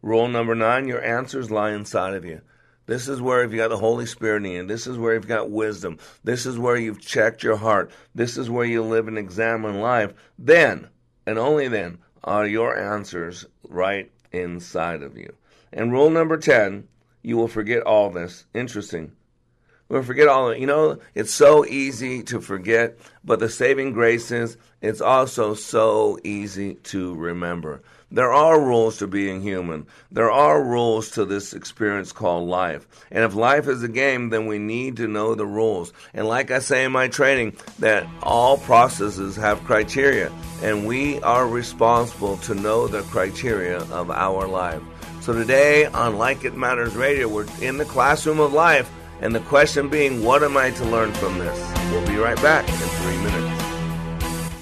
[0.00, 2.40] Rule number nine your answers lie inside of you.
[2.86, 4.66] This is where you've got the Holy Spirit in you.
[4.66, 5.98] This is where you've got wisdom.
[6.24, 7.90] This is where you've checked your heart.
[8.14, 10.12] This is where you live and examine life.
[10.38, 10.88] Then,
[11.26, 15.32] and only then, are your answers right inside of you.
[15.72, 16.88] And rule number 10,
[17.22, 18.46] you will forget all this.
[18.52, 19.12] Interesting.
[19.88, 20.60] We'll forget all of it.
[20.60, 26.18] You know, it's so easy to forget, but the saving grace is it's also so
[26.24, 27.82] easy to remember.
[28.12, 29.86] There are rules to being human.
[30.10, 32.86] There are rules to this experience called life.
[33.10, 35.94] And if life is a game, then we need to know the rules.
[36.12, 40.30] And like I say in my training, that all processes have criteria,
[40.62, 44.82] and we are responsible to know the criteria of our life.
[45.22, 49.40] So today on Like It Matters Radio, we're in the classroom of life, and the
[49.40, 51.58] question being, what am I to learn from this?
[51.90, 53.41] We'll be right back in three minutes.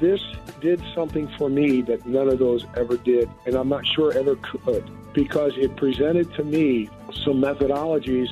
[0.00, 0.20] this
[0.60, 4.36] did something for me that none of those ever did, and I'm not sure ever
[4.36, 6.88] could, because it presented to me
[7.24, 8.28] some methodologies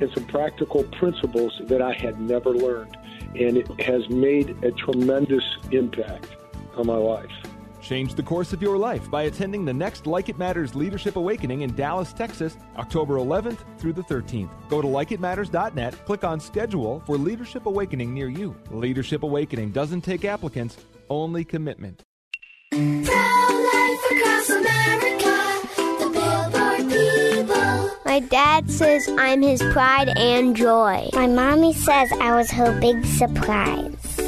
[0.00, 2.96] and some practical principles that I had never learned.
[3.34, 6.26] And it has made a tremendous impact
[6.76, 7.30] on my life.
[7.80, 11.62] Change the course of your life by attending the next Like It Matters Leadership Awakening
[11.62, 14.50] in Dallas, Texas, October 11th through the 13th.
[14.68, 18.54] Go to likeitmatters.net, click on schedule for Leadership Awakening near you.
[18.70, 20.76] Leadership Awakening doesn't take applicants,
[21.10, 22.02] only commitment.
[28.06, 31.08] My dad says I'm his pride and joy.
[31.12, 34.09] My mommy says I was her big surprise.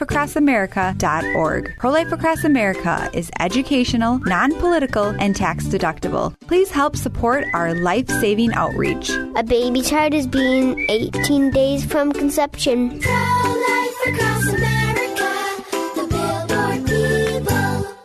[0.00, 1.76] prolifeacrossamerica.org.
[1.78, 6.38] Pro Life Across America is educational, non political, and tax deductible.
[6.46, 9.10] Please help support our life saving outreach.
[9.36, 13.00] A baby child is being 18 days from conception.
[13.00, 15.62] Pro-life across America,
[15.94, 17.96] the Billboard people.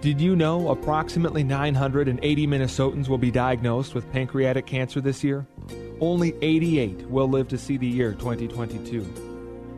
[0.00, 5.46] Did you know approximately 980 Minnesotans will be diagnosed with pancreatic cancer this year?
[6.00, 9.23] Only 88 will live to see the year 2022.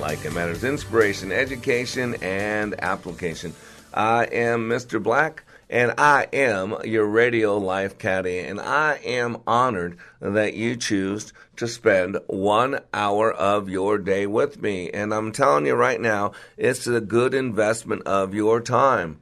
[0.00, 3.54] like it matters, inspiration, education, and application.
[3.94, 5.02] I am Mr.
[5.02, 11.32] Black, and I am your radio life caddy, and I am honored that you choose
[11.56, 14.90] to spend one hour of your day with me.
[14.90, 19.20] And I'm telling you right now, it's a good investment of your time.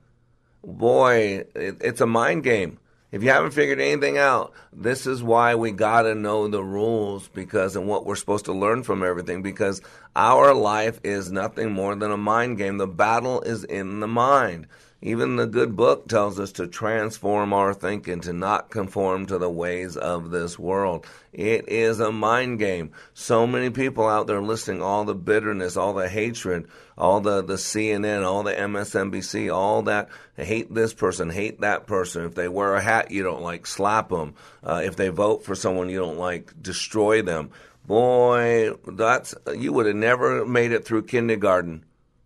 [0.65, 2.79] Boy, it's a mind game.
[3.15, 7.29] If you haven't figured anything out, this is why we got to know the rules
[7.29, 9.81] because and what we're supposed to learn from everything because
[10.17, 12.77] our life is nothing more than a mind game.
[12.77, 14.67] The battle is in the mind.
[15.01, 19.49] Even the good book tells us to transform our thinking, to not conform to the
[19.49, 21.07] ways of this world.
[21.33, 22.91] It is a mind game.
[23.13, 26.67] So many people out there listening, all the bitterness, all the hatred,
[26.97, 32.25] all the, the CNN, all the MSNBC, all that, hate this person, hate that person.
[32.25, 34.35] If they wear a hat you don't like, slap them.
[34.63, 37.51] Uh, if they vote for someone you don't like, destroy them.
[37.87, 41.85] Boy, that's, you would have never made it through kindergarten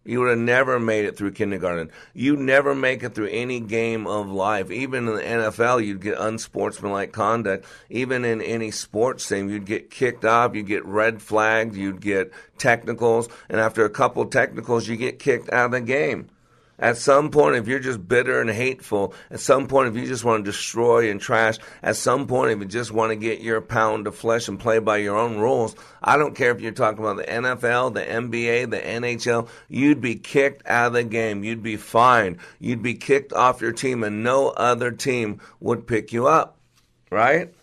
[0.09, 1.91] You would have never made it through kindergarten.
[2.15, 4.71] You'd never make it through any game of life.
[4.71, 7.67] Even in the NFL, you'd get unsportsmanlike conduct.
[7.91, 12.33] Even in any sports team, you'd get kicked off, you'd get red flagged, you'd get
[12.57, 16.31] technicals, and after a couple technicals, you get kicked out of the game.
[16.79, 20.24] At some point, if you're just bitter and hateful, at some point, if you just
[20.24, 23.61] want to destroy and trash, at some point, if you just want to get your
[23.61, 27.01] pound of flesh and play by your own rules, I don't care if you're talking
[27.01, 31.43] about the NFL, the NBA, the NHL, you'd be kicked out of the game.
[31.43, 32.39] You'd be fined.
[32.61, 36.59] You'd be kicked off your team, and no other team would pick you up.
[37.11, 37.55] Right?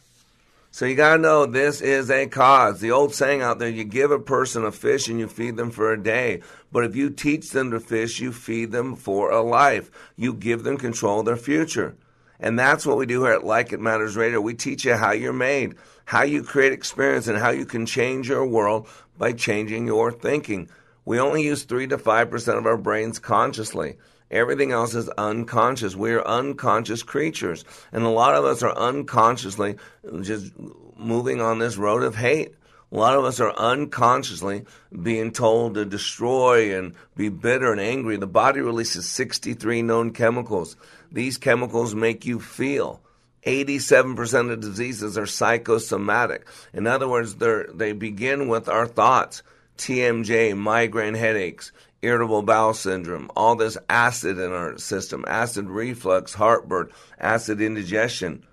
[0.76, 2.82] So you gotta know this is a cause.
[2.82, 5.72] The old saying out there, you give a person a fish and you feed them
[5.72, 6.42] for a day.
[6.70, 9.90] But if you teach them to fish, you feed them for a life.
[10.18, 11.96] You give them control of their future.
[12.42, 14.42] And that's what we do here at Like It Matters Radio.
[14.42, 18.28] We teach you how you're made, how you create experience, and how you can change
[18.28, 20.68] your world by changing your thinking.
[21.06, 23.96] We only use 3 to 5% of our brains consciously.
[24.32, 25.96] Everything else is unconscious.
[25.96, 27.64] We are unconscious creatures.
[27.92, 29.78] And a lot of us are unconsciously
[30.22, 30.52] just
[30.98, 32.56] moving on this road of hate.
[32.92, 34.66] A lot of us are unconsciously
[35.04, 38.18] being told to destroy and be bitter and angry.
[38.18, 40.76] The body releases 63 known chemicals.
[41.12, 43.02] These chemicals make you feel.
[43.46, 46.48] 87% of diseases are psychosomatic.
[46.74, 49.44] In other words, they begin with our thoughts.
[49.78, 51.74] TMJ, migraine headaches,
[52.06, 56.90] irritable bowel syndrome, all this acid in our system, acid reflux, heartburn,
[57.20, 58.46] acid indigestion.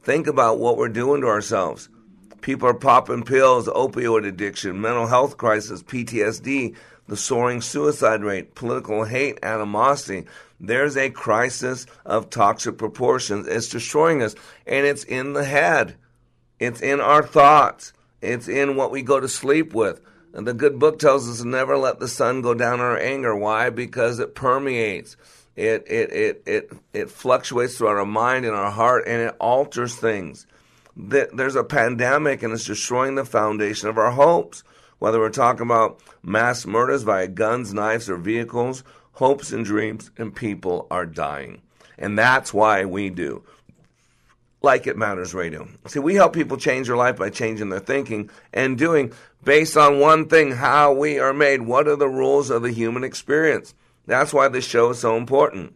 [0.00, 1.88] Think about what we're doing to ourselves.
[2.40, 6.76] People are popping pills, opioid addiction, mental health crisis, PTSD,
[7.08, 10.26] the soaring suicide rate, political hate, animosity.
[10.58, 13.46] There's a crisis of toxic proportions.
[13.46, 14.34] It's destroying us,
[14.66, 15.96] and it's in the head.
[16.58, 17.92] It's in our thoughts.
[18.22, 20.00] It's in what we go to sleep with.
[20.32, 23.34] The good book tells us never let the sun go down on our anger.
[23.34, 23.70] Why?
[23.70, 25.16] Because it permeates.
[25.56, 29.94] It, it, it, it, it fluctuates throughout our mind and our heart and it alters
[29.94, 30.46] things.
[30.94, 34.62] There's a pandemic and it's destroying the foundation of our hopes.
[34.98, 40.34] Whether we're talking about mass murders via guns, knives, or vehicles, hopes and dreams and
[40.34, 41.62] people are dying.
[41.98, 43.42] And that's why we do
[44.66, 45.68] like It Matters Radio.
[45.86, 49.12] See, we help people change their life by changing their thinking and doing
[49.44, 51.62] based on one thing how we are made.
[51.62, 53.74] What are the rules of the human experience?
[54.06, 55.74] That's why this show is so important.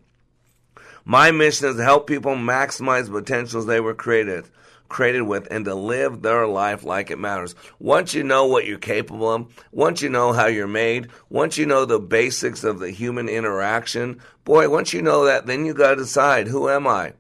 [1.05, 4.51] My mission is to help people maximize the potentials they were created
[4.89, 7.55] created with and to live their life like it matters.
[7.79, 11.65] Once you know what you're capable of, once you know how you're made, once you
[11.65, 15.91] know the basics of the human interaction, boy, once you know that, then you got
[15.91, 17.13] to decide who am I?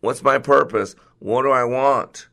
[0.00, 0.94] What's my purpose?
[1.18, 2.28] What do I want?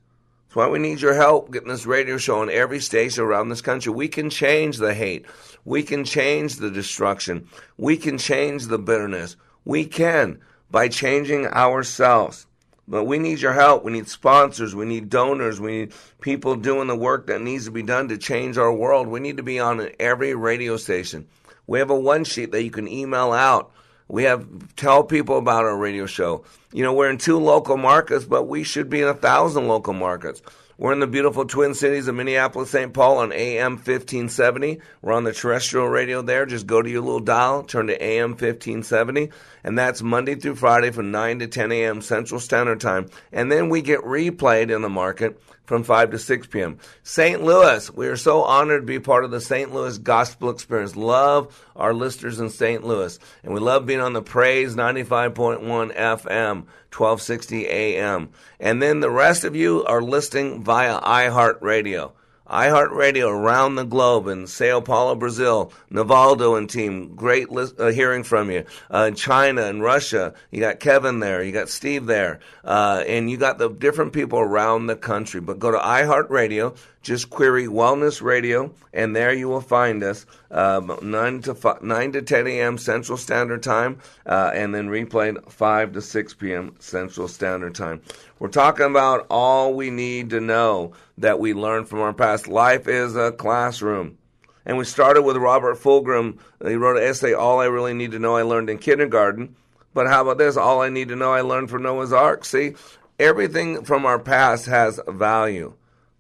[0.48, 3.62] That's why we need your help getting this radio show on every station around this
[3.62, 3.92] country.
[3.92, 5.26] We can change the hate.
[5.66, 7.48] We can change the destruction.
[7.78, 9.38] We can change the bitterness.
[9.66, 12.46] We can by changing ourselves.
[12.88, 13.84] But we need your help.
[13.84, 14.76] We need sponsors.
[14.76, 15.60] We need donors.
[15.60, 19.08] We need people doing the work that needs to be done to change our world.
[19.08, 21.28] We need to be on every radio station.
[21.66, 23.72] We have a one sheet that you can email out.
[24.08, 26.44] We have tell people about our radio show.
[26.72, 29.94] You know, we're in two local markets, but we should be in a thousand local
[29.94, 30.42] markets.
[30.78, 32.94] We're in the beautiful Twin Cities of Minneapolis, St.
[32.94, 34.82] Paul on AM 1570.
[35.02, 36.46] We're on the terrestrial radio there.
[36.46, 39.30] Just go to your little dial, turn to AM 1570,
[39.64, 42.02] and that's Monday through Friday from 9 to 10 a.m.
[42.02, 43.10] Central Standard Time.
[43.32, 46.80] And then we get replayed in the market from 5 to 6 p.m.
[47.04, 47.44] St.
[47.44, 49.74] Louis, we are so honored to be part of the St.
[49.74, 50.96] Louis Gospel Experience.
[50.96, 52.84] Love our listeners in St.
[52.84, 53.18] Louis.
[53.44, 55.62] And we love being on the Praise 95.1
[55.96, 58.30] FM, 1260 AM.
[58.60, 62.12] And then the rest of you are listening via iHeartRadio
[62.50, 65.72] iHeartRadio around the globe in Sao Paulo, Brazil.
[65.92, 68.66] Navaldo and team, great li- uh, hearing from you.
[68.94, 73.30] Uh, in China and Russia, you got Kevin there, you got Steve there, uh, and
[73.30, 75.42] you got the different people around the country.
[75.42, 80.26] But go to iHeartRadio, just query Wellness Radio, and there you will find us
[80.56, 82.78] um, 9 to 5, 9 to 10 a.m.
[82.78, 86.76] Central Standard Time, uh, and then replayed 5 to 6 p.m.
[86.80, 88.02] Central Standard Time.
[88.40, 92.48] We're talking about all we need to know that we learned from our past.
[92.48, 94.18] Life is a classroom.
[94.66, 96.40] And we started with Robert Fulghum.
[96.66, 99.56] He wrote an essay, All I Really Need to Know I Learned in Kindergarten.
[99.94, 100.58] But how about this?
[100.58, 102.46] All I need to know I learned from Noah's Ark.
[102.46, 102.74] See,
[103.20, 105.74] everything from our past has value.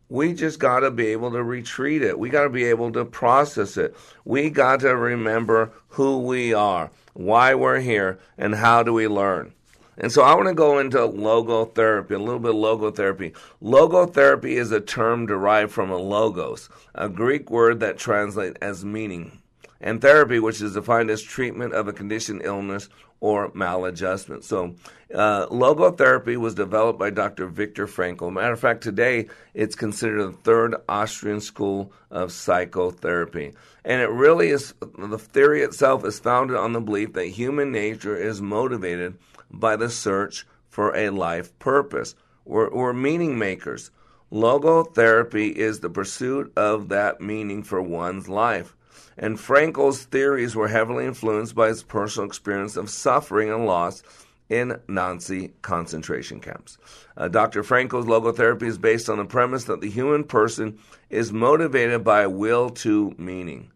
[0.09, 2.19] We just got to be able to retreat it.
[2.19, 3.95] We got to be able to process it.
[4.23, 9.53] We got to remember who we are, why we're here, and how do we learn.
[9.97, 13.33] And so I want to go into logotherapy, a little bit of logotherapy.
[13.63, 19.39] Logotherapy is a term derived from a logos, a Greek word that translates as meaning.
[19.81, 22.89] and therapy, which is defined as treatment of a condition, illness,
[23.25, 24.43] or maladjustment.
[24.43, 24.75] So,
[25.11, 27.47] uh, logotherapy was developed by Dr.
[27.47, 28.31] Viktor Frankl.
[28.31, 33.53] Matter of fact, today it's considered the third Austrian school of psychotherapy.
[33.83, 38.15] And it really is, the theory itself is founded on the belief that human nature
[38.15, 39.17] is motivated
[39.49, 42.13] by the search for a life purpose.
[42.45, 43.89] We're, we're meaning makers.
[44.31, 48.74] Logotherapy is the pursuit of that meaning for one's life.
[49.17, 54.03] And Frankl's theories were heavily influenced by his personal experience of suffering and loss
[54.49, 56.77] in Nazi concentration camps.
[57.17, 57.63] Uh, Dr.
[57.63, 60.77] Frankl's logotherapy is based on the premise that the human person
[61.09, 63.71] is motivated by a will to meaning,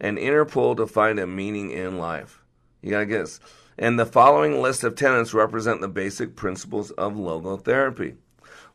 [0.00, 2.42] an inner pull to find a meaning in life.
[2.82, 3.40] You gotta this.
[3.78, 8.16] And the following list of tenets represent the basic principles of logotherapy.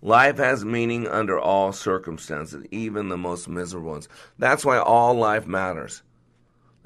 [0.02, 4.10] Life has meaning under all circumstances, even the most miserable ones.
[4.38, 6.04] That's why all life matters.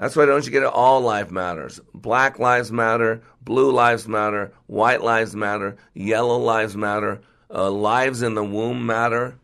[0.01, 0.73] That's why don't you get it?
[0.73, 1.79] All life matters.
[1.93, 7.21] Black lives matter, blue lives matter, white lives matter, yellow lives matter,
[7.53, 9.37] uh, lives in the womb matter.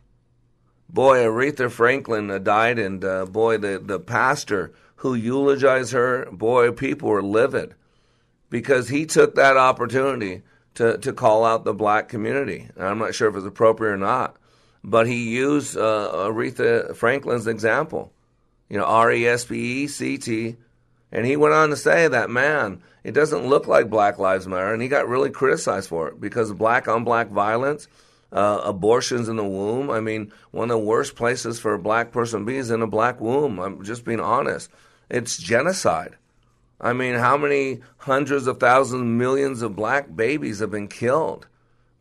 [0.89, 6.71] Boy, Aretha Franklin uh, died, and uh, boy, the, the pastor who eulogized her, boy,
[6.71, 7.75] people were livid
[8.49, 10.41] because he took that opportunity
[10.73, 12.67] to, to call out the black community.
[12.75, 14.37] And I'm not sure if it's appropriate or not,
[14.83, 18.11] but he used uh, Aretha Franklin's example,
[18.69, 20.57] you know, R E S P E C T.
[21.11, 24.73] And he went on to say that, man, it doesn't look like Black Lives Matter.
[24.73, 27.87] And he got really criticized for it because of black on black violence,
[28.31, 29.89] uh, abortions in the womb.
[29.89, 32.81] I mean, one of the worst places for a black person to be is in
[32.81, 33.59] a black womb.
[33.59, 34.69] I'm just being honest.
[35.09, 36.17] It's genocide.
[36.79, 41.47] I mean, how many hundreds of thousands, millions of black babies have been killed?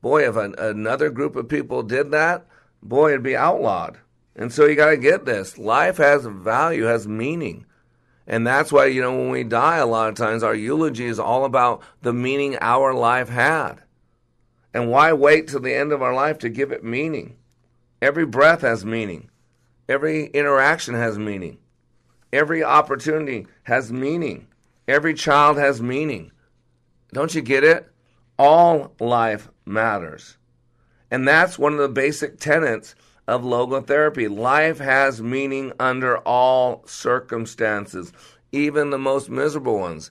[0.03, 2.47] Boy, if an, another group of people did that,
[2.83, 3.99] boy, it'd be outlawed.
[4.37, 5.59] And so you got to get this.
[5.59, 7.67] Life has value, has meaning.
[8.27, 11.19] And that's why, you know, when we die, a lot of times our eulogy is
[11.19, 13.83] all about the meaning our life had.
[14.75, 17.37] And why wait till the end of our life to give it meaning?
[18.03, 19.31] Every breath has meaning,
[19.89, 21.57] every interaction has meaning,
[22.31, 24.49] every opportunity has meaning.
[24.89, 26.31] Every child has meaning.
[27.13, 27.91] Don't you get it?
[28.39, 30.37] All life matters.
[31.11, 32.95] And that's one of the basic tenets
[33.27, 34.35] of logotherapy.
[34.35, 38.13] Life has meaning under all circumstances,
[38.53, 40.11] even the most miserable ones.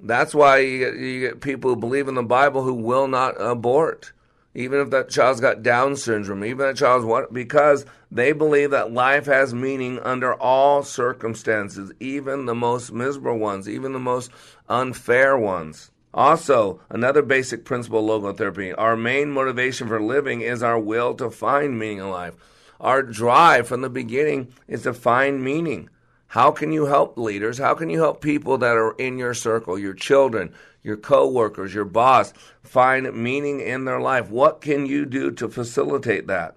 [0.00, 3.40] That's why you get, you get people who believe in the Bible who will not
[3.40, 4.12] abort
[4.54, 8.92] even if that child's got Down syndrome, even that child's what, because they believe that
[8.92, 14.30] life has meaning under all circumstances, even the most miserable ones, even the most
[14.68, 15.90] unfair ones.
[16.14, 21.30] Also, another basic principle of logotherapy our main motivation for living is our will to
[21.30, 22.34] find meaning in life.
[22.80, 25.88] Our drive from the beginning is to find meaning.
[26.28, 27.58] How can you help leaders?
[27.58, 30.52] How can you help people that are in your circle, your children,
[30.82, 32.32] your coworkers, your boss,
[32.62, 34.30] find meaning in their life.
[34.30, 36.56] What can you do to facilitate that?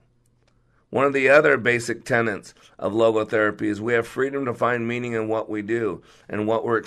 [0.90, 5.14] One of the other basic tenets of logotherapy is we have freedom to find meaning
[5.14, 6.84] in what we do and what we're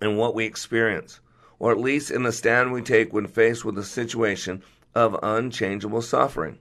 [0.00, 1.20] and what we experience,
[1.58, 4.62] or at least in the stand we take when faced with a situation
[4.94, 6.58] of unchangeable suffering.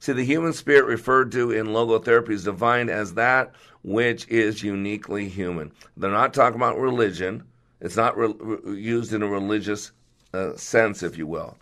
[0.00, 3.52] See, the human spirit referred to in logotherapy is defined as that
[3.82, 5.72] which is uniquely human.
[5.96, 7.44] They're not talking about religion.
[7.80, 8.34] It's not re-
[8.76, 9.92] used in a religious
[10.32, 11.56] uh, sense, if you will.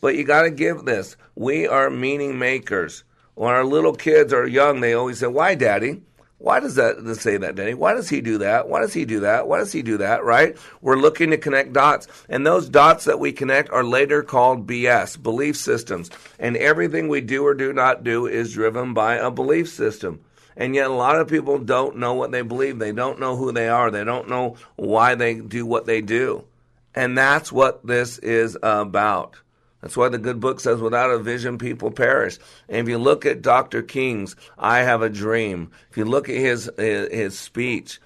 [0.00, 1.16] But you got to give this.
[1.34, 3.04] We are meaning makers.
[3.34, 6.02] When our little kids are young, they always say, Why, Daddy?
[6.44, 7.72] Why does that say that, Daddy?
[7.72, 8.68] Why does he do that?
[8.68, 9.48] Why does he do that?
[9.48, 10.24] Why does he do that?
[10.24, 10.58] Right?
[10.82, 12.06] We're looking to connect dots.
[12.28, 16.10] And those dots that we connect are later called BS, belief systems.
[16.38, 20.20] And everything we do or do not do is driven by a belief system.
[20.54, 22.78] And yet, a lot of people don't know what they believe.
[22.78, 23.90] They don't know who they are.
[23.90, 26.44] They don't know why they do what they do.
[26.94, 29.36] And that's what this is about.
[29.84, 32.38] That's why the good book says, without a vision, people perish.
[32.70, 33.82] And if you look at Dr.
[33.82, 38.00] King's I Have a Dream, if you look at his, his speech,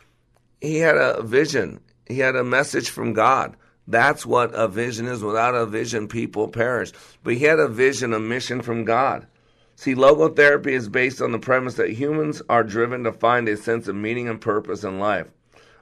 [0.61, 3.57] he had a vision, he had a message from God.
[3.87, 5.23] That's what a vision is.
[5.23, 6.91] Without a vision, people perish.
[7.23, 9.29] But he had a vision, a mission from God.
[9.77, 13.87] See, logotherapy is based on the premise that humans are driven to find a sense
[13.87, 15.29] of meaning and purpose in life.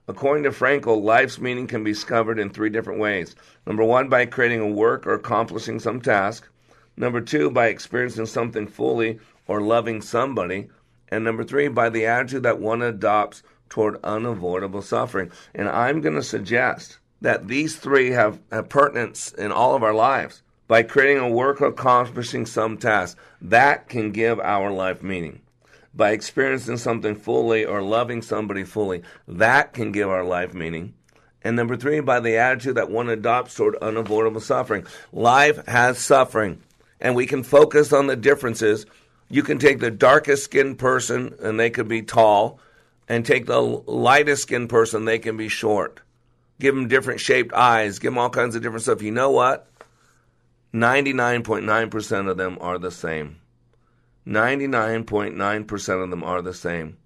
[0.09, 3.35] According to Frankl, life's meaning can be discovered in three different ways.
[3.67, 6.49] Number one, by creating a work or accomplishing some task.
[6.97, 10.69] Number two, by experiencing something fully or loving somebody.
[11.09, 15.33] And number three, by the attitude that one adopts toward unavoidable suffering.
[15.57, 19.95] And I'm going to suggest that these three have, have pertinence in all of our
[19.95, 23.19] lives by creating a work or accomplishing some task.
[23.43, 25.41] That can give our life meaning.
[25.97, 29.03] By experiencing something fully or loving somebody fully.
[29.27, 30.95] That can give our life meaning.
[31.43, 34.87] And number three, by the attitude that one adopts toward unavoidable suffering.
[35.13, 36.61] Life has suffering,
[37.01, 38.85] and we can focus on the differences.
[39.29, 42.61] You can take the darkest skinned person, and they could be tall,
[43.09, 46.01] and take the lightest skinned person, they can be short.
[46.59, 49.03] Give them different shaped eyes, give them all kinds of different stuff.
[49.03, 49.69] You know what?
[50.75, 53.39] 99.9% of them are the same.
[54.27, 56.97] 99.9% of them are the same.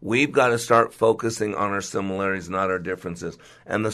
[0.00, 3.36] We've got to start focusing on our similarities, not our differences.
[3.66, 3.92] And the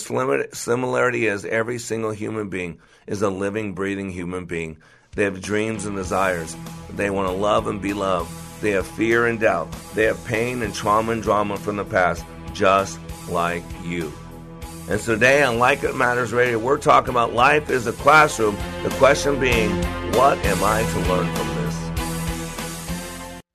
[0.53, 2.79] similarity is every single human being
[3.09, 4.79] is a living, breathing human being.
[5.17, 6.57] They have dreams and desires.
[6.91, 8.31] They want to love and be loved.
[8.61, 9.75] They have fear and doubt.
[9.95, 14.13] They have pain and trauma and drama from the past, just like you.
[14.89, 18.57] And so today on Like It Matters Radio, we're talking about life is a classroom.
[18.85, 19.71] The question being,
[20.13, 21.56] what am I to learn from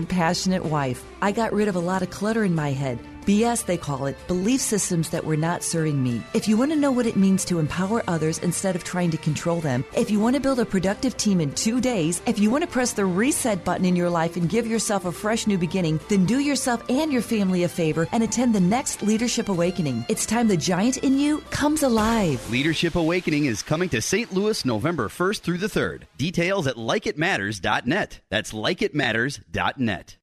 [0.00, 1.04] and passionate wife.
[1.20, 2.98] I got rid of a lot of clutter in my head.
[3.26, 6.22] BS, they call it, belief systems that were not serving me.
[6.34, 9.16] If you want to know what it means to empower others instead of trying to
[9.16, 12.50] control them, if you want to build a productive team in two days, if you
[12.50, 15.58] want to press the reset button in your life and give yourself a fresh new
[15.58, 20.04] beginning, then do yourself and your family a favor and attend the next Leadership Awakening.
[20.08, 22.50] It's time the giant in you comes alive.
[22.50, 24.32] Leadership Awakening is coming to St.
[24.32, 26.02] Louis November 1st through the 3rd.
[26.16, 28.20] Details at likeitmatters.net.
[28.30, 30.16] That's likeitmatters.net.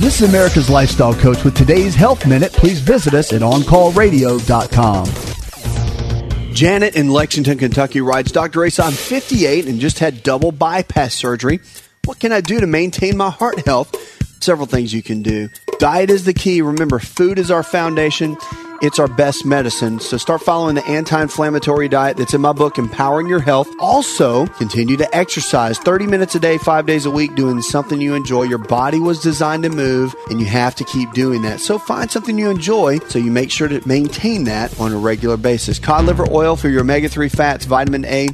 [0.00, 2.52] This is America's Lifestyle Coach with today's Health Minute.
[2.52, 5.06] Please visit us at OnCallRadio.com.
[6.52, 8.66] Janet in Lexington, Kentucky writes, Dr.
[8.66, 11.60] Asa, I'm 58 and just had double bypass surgery.
[12.04, 13.94] What can I do to maintain my heart health?
[14.42, 15.48] Several things you can do.
[15.78, 16.60] Diet is the key.
[16.60, 18.36] Remember, food is our foundation
[18.84, 19.98] it's our best medicine.
[19.98, 23.68] So start following the anti inflammatory diet that's in my book, Empowering Your Health.
[23.78, 28.14] Also, continue to exercise 30 minutes a day, five days a week, doing something you
[28.14, 28.42] enjoy.
[28.42, 31.60] Your body was designed to move, and you have to keep doing that.
[31.60, 35.38] So find something you enjoy so you make sure to maintain that on a regular
[35.38, 35.78] basis.
[35.78, 38.28] Cod liver oil for your omega 3 fats, vitamin A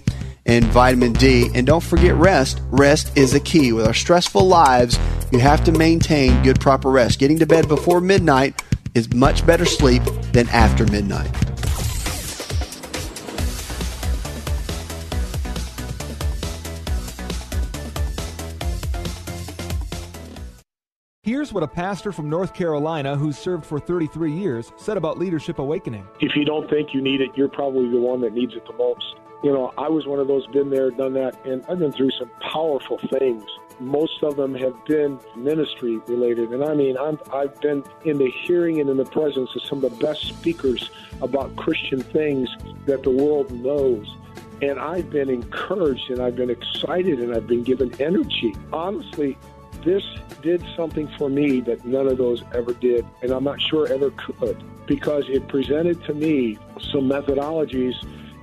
[0.47, 1.49] and vitamin D.
[1.55, 2.61] And don't forget rest.
[2.71, 3.73] Rest is a key.
[3.73, 4.99] With our stressful lives,
[5.31, 7.21] you have to maintain good, proper rest.
[7.21, 8.61] Getting to bed before midnight
[8.95, 11.31] is much better sleep than after midnight.
[21.23, 25.59] Here's what a pastor from North Carolina who's served for 33 years said about Leadership
[25.59, 26.07] Awakening.
[26.21, 28.73] If you don't think you need it, you're probably the one that needs it the
[28.73, 29.15] most.
[29.45, 32.11] You know, I was one of those, been there, done that, and I've been through
[32.19, 33.45] some powerful things
[33.81, 36.51] most of them have been ministry related.
[36.51, 39.83] And I mean, i have been in the hearing and in the presence of some
[39.83, 40.91] of the best speakers
[41.23, 42.49] about Christian things
[42.87, 44.07] that the world knows.
[44.63, 48.55] And I've been encouraged and I've been excited and I've been given energy.
[48.73, 49.39] Honestly,
[49.85, 50.03] this
[50.43, 54.11] did something for me that none of those ever did, and I'm not sure ever
[54.11, 56.59] could, because it presented to me
[56.93, 57.95] some methodologies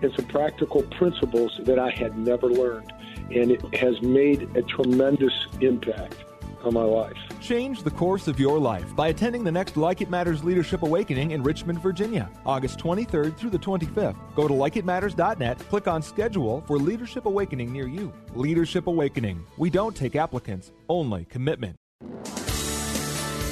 [0.01, 2.91] and some practical principles that I had never learned
[3.31, 6.15] and it has made a tremendous impact
[6.63, 7.15] on my life.
[7.41, 11.31] Change the course of your life by attending the next Like It Matters Leadership Awakening
[11.31, 14.15] in Richmond, Virginia, August 23rd through the 25th.
[14.35, 18.11] Go to likeitmatters.net, click on schedule for Leadership Awakening near you.
[18.33, 19.45] Leadership Awakening.
[19.57, 21.77] We don't take applicants, only commitment.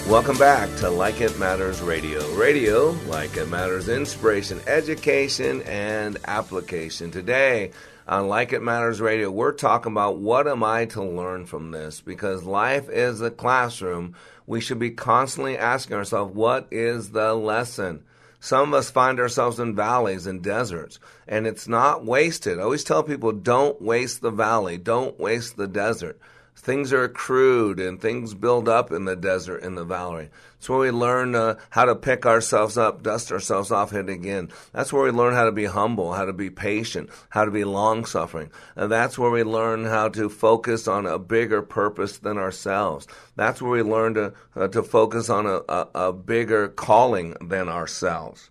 [0.08, 2.32] Welcome back to Like It Matters Radio.
[2.36, 7.10] Radio, like it matters, inspiration, education, and application.
[7.10, 7.72] Today,
[8.08, 12.02] on Like It Matters Radio, we're talking about what am I to learn from this?
[12.02, 14.16] Because life is a classroom.
[14.46, 18.04] We should be constantly asking ourselves, what is the lesson?
[18.40, 22.60] Some of us find ourselves in valleys and deserts, and it's not wasted.
[22.60, 26.20] I always tell people, don't waste the valley, don't waste the desert.
[26.56, 30.30] Things are accrued and things build up in the desert, in the valley.
[30.66, 34.50] It's where we learn uh, how to pick ourselves up, dust ourselves off, hit again.
[34.74, 37.64] That's where we learn how to be humble, how to be patient, how to be
[37.64, 38.50] long suffering.
[38.76, 43.06] And that's where we learn how to focus on a bigger purpose than ourselves.
[43.36, 47.70] That's where we learn to, uh, to focus on a, a, a bigger calling than
[47.70, 48.50] ourselves.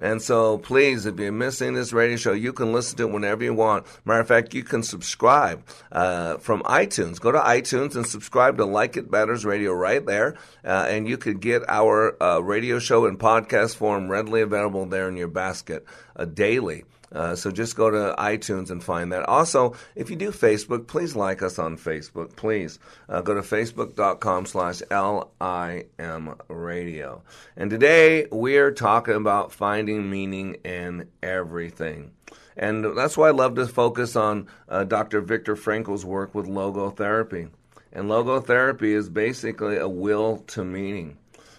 [0.00, 3.44] And so, please, if you're missing this radio show, you can listen to it whenever
[3.44, 3.86] you want.
[4.04, 7.20] Matter of fact, you can subscribe uh, from iTunes.
[7.20, 11.18] Go to iTunes and subscribe to Like It Matters Radio right there, uh, and you
[11.18, 15.84] could get our uh, radio show in podcast form readily available there in your basket
[16.16, 16.84] uh, daily.
[17.12, 19.24] Uh, so just go to iTunes and find that.
[19.24, 22.36] Also, if you do Facebook, please like us on Facebook.
[22.36, 27.22] Please uh, go to facebook.com slash LIM radio.
[27.56, 32.12] And today we're talking about finding meaning in everything.
[32.56, 35.20] And that's why I love to focus on uh, Dr.
[35.20, 37.48] Viktor Frankl's work with logotherapy.
[37.92, 41.16] And logotherapy is basically a will to meaning.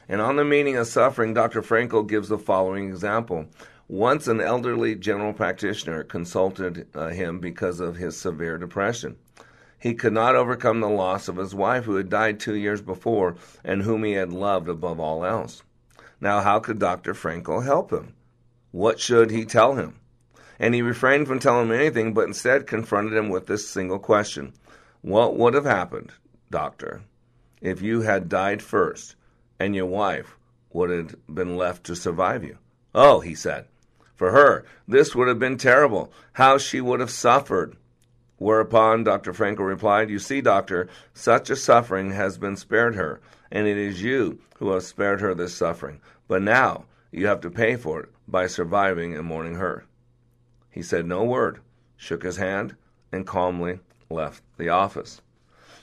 [0.08, 1.62] And on the meaning of suffering, Dr.
[1.62, 3.48] Frankl gives the following example.
[3.92, 9.18] Once an elderly general practitioner consulted uh, him because of his severe depression.
[9.78, 13.36] He could not overcome the loss of his wife, who had died two years before
[13.66, 15.64] and whom he had loved above all else.
[16.22, 17.14] Now, how could Dr.
[17.14, 18.14] Frankl help him?
[18.72, 20.00] What should he tell him?
[20.58, 24.54] And he refrained from telling him anything, but instead confronted him with this single question
[25.02, 26.14] What would have happened,
[26.50, 27.02] doctor,
[27.60, 29.18] if you had died first
[29.60, 30.38] and your wife
[30.72, 32.58] would have been left to survive you?
[32.96, 33.66] Oh, he said,
[34.22, 36.14] for her, this would have been terrible.
[36.34, 37.76] How she would have suffered.
[38.38, 39.34] Whereupon Dr.
[39.34, 43.20] Frankl replied, You see, doctor, such a suffering has been spared her,
[43.52, 46.02] and it is you who have spared her this suffering.
[46.28, 49.86] But now you have to pay for it by surviving and mourning her.
[50.70, 51.60] He said no word,
[51.98, 52.76] shook his hand,
[53.12, 55.24] and calmly left the office.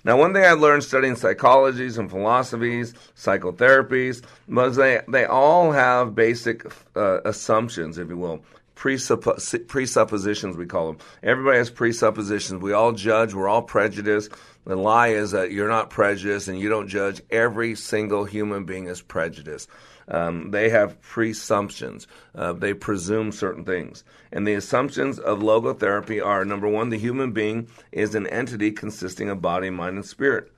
[0.09, 6.15] Now, one thing I learned studying psychologies and philosophies, psychotherapies, was they, they all have
[6.15, 6.65] basic
[6.97, 8.43] uh, assumptions, if you will,
[8.75, 10.99] Presuppo- presuppositions, we call them.
[11.23, 12.63] Everybody has presuppositions.
[12.63, 14.33] We all judge, we're all prejudiced.
[14.65, 17.21] The lie is that you're not prejudiced and you don't judge.
[17.29, 19.69] Every single human being is prejudiced.
[20.09, 22.07] Um, they have presumptions.
[22.35, 24.05] Uh, they presume certain things.
[24.33, 29.29] And the assumptions of logotherapy are number one, the human being is an entity consisting
[29.29, 30.51] of body, mind, and spirit.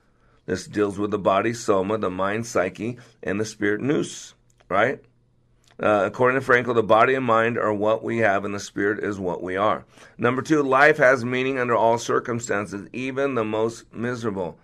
[0.45, 4.33] This deals with the body, soma, the mind, psyche, and the spirit, nous,
[4.69, 4.99] right?
[5.81, 9.03] Uh, according to Frankl, the body and mind are what we have, and the spirit
[9.03, 9.83] is what we are.
[10.17, 14.57] Number two, life has meaning under all circumstances, even the most miserable.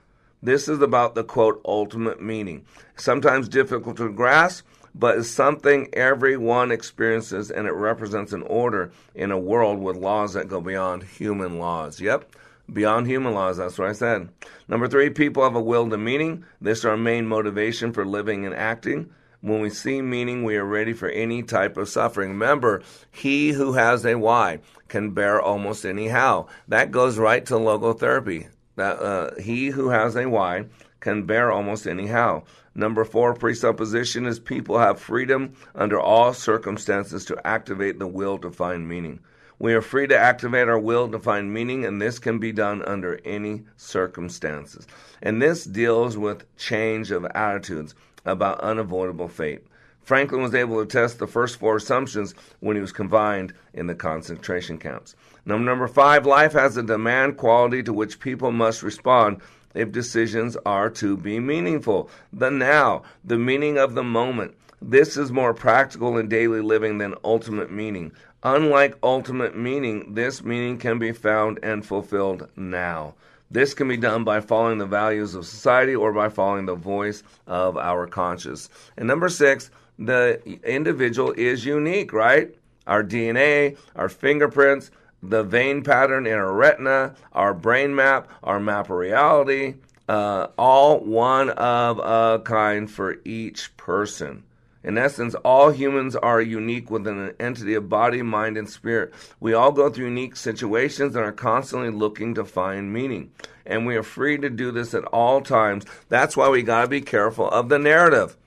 [0.44, 2.66] This is about the quote, ultimate meaning.
[2.96, 4.66] Sometimes difficult to grasp,
[4.98, 10.34] but is something everyone experiences, and it represents an order in a world with laws
[10.34, 12.02] that go beyond human laws.
[12.02, 12.36] Yep,
[12.72, 14.30] beyond human laws, that's what I said.
[14.68, 16.46] Number three, people have a will to meaning.
[16.60, 19.12] This is our main motivation for living and acting.
[19.42, 22.32] When we see meaning, we are ready for any type of suffering.
[22.32, 22.82] Remember,
[23.12, 26.48] he who has a why can bear almost any how.
[26.68, 28.48] That goes right to logotherapy.
[28.78, 30.66] That uh, he who has a why
[31.00, 32.44] can bear almost any how.
[32.78, 38.52] Number four presupposition is people have freedom under all circumstances to activate the will to
[38.52, 39.20] find meaning.
[39.58, 42.84] We are free to activate our will to find meaning, and this can be done
[42.84, 44.86] under any circumstances.
[45.24, 49.64] And this deals with change of attitudes about unavoidable fate.
[50.08, 53.96] Franklin was able to test the first four assumptions when he was confined in the
[53.96, 55.16] concentration camps.
[55.46, 59.42] Number, five, life has a demand quality to which people must respond
[59.78, 62.10] if decisions are to be meaningful.
[62.34, 64.56] The now, the meaning of the moment.
[64.82, 68.12] This is more practical in daily living than ultimate meaning.
[68.44, 73.16] Unlike ultimate meaning, this meaning can be found and fulfilled now.
[73.50, 77.24] This can be done by following the values of society or by following the voice
[77.48, 78.70] of our conscience.
[78.98, 82.54] And number six, the individual is unique, right?
[82.86, 84.92] Our DNA, our fingerprints,
[85.22, 89.76] the vein pattern in our retina, our brain map, our map of reality,
[90.08, 94.44] uh, all one of a kind for each person.
[94.84, 99.14] In essence, all humans are unique within an entity of body, mind, and spirit.
[99.40, 103.32] We all go through unique situations and are constantly looking to find meaning.
[103.66, 105.84] And we are free to do this at all times.
[106.08, 108.38] That's why we got to be careful of the narrative.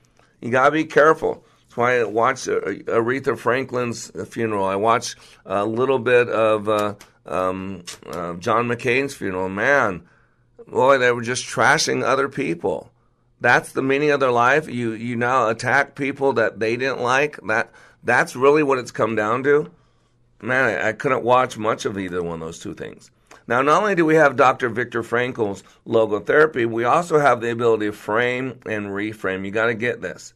[0.41, 1.45] You got to be careful.
[1.71, 4.65] That's why I watched uh, Aretha Franklin's funeral.
[4.65, 5.15] I watched
[5.45, 6.95] a little bit of uh,
[7.25, 9.47] um, uh, John McCain's funeral.
[9.47, 10.03] Man,
[10.67, 12.91] boy, they were just trashing other people
[13.41, 14.69] that's the meaning of their life.
[14.69, 17.39] You you now attack people that they didn't like.
[17.47, 17.71] That
[18.03, 19.71] that's really what it's come down to.
[20.41, 23.11] Man, I, I couldn't watch much of either one of those two things.
[23.47, 24.69] Now, not only do we have Dr.
[24.69, 29.45] Viktor Frankl's logotherapy, we also have the ability to frame and reframe.
[29.45, 30.33] You got to get this.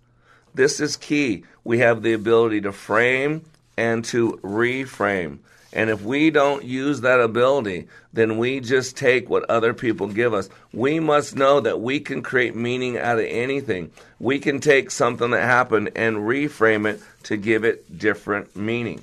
[0.55, 1.43] This is key.
[1.65, 3.43] We have the ability to frame
[3.75, 5.39] and to reframe.
[5.73, 10.33] And if we don't use that ability, then we just take what other people give
[10.33, 10.47] us.
[10.71, 13.91] We must know that we can create meaning out of anything.
[14.17, 19.01] We can take something that happened and reframe it to give it different meaning.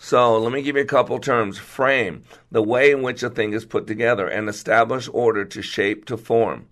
[0.00, 1.58] So let me give you a couple terms.
[1.58, 6.06] Frame, the way in which a thing is put together, and establish order to shape
[6.06, 6.66] to form.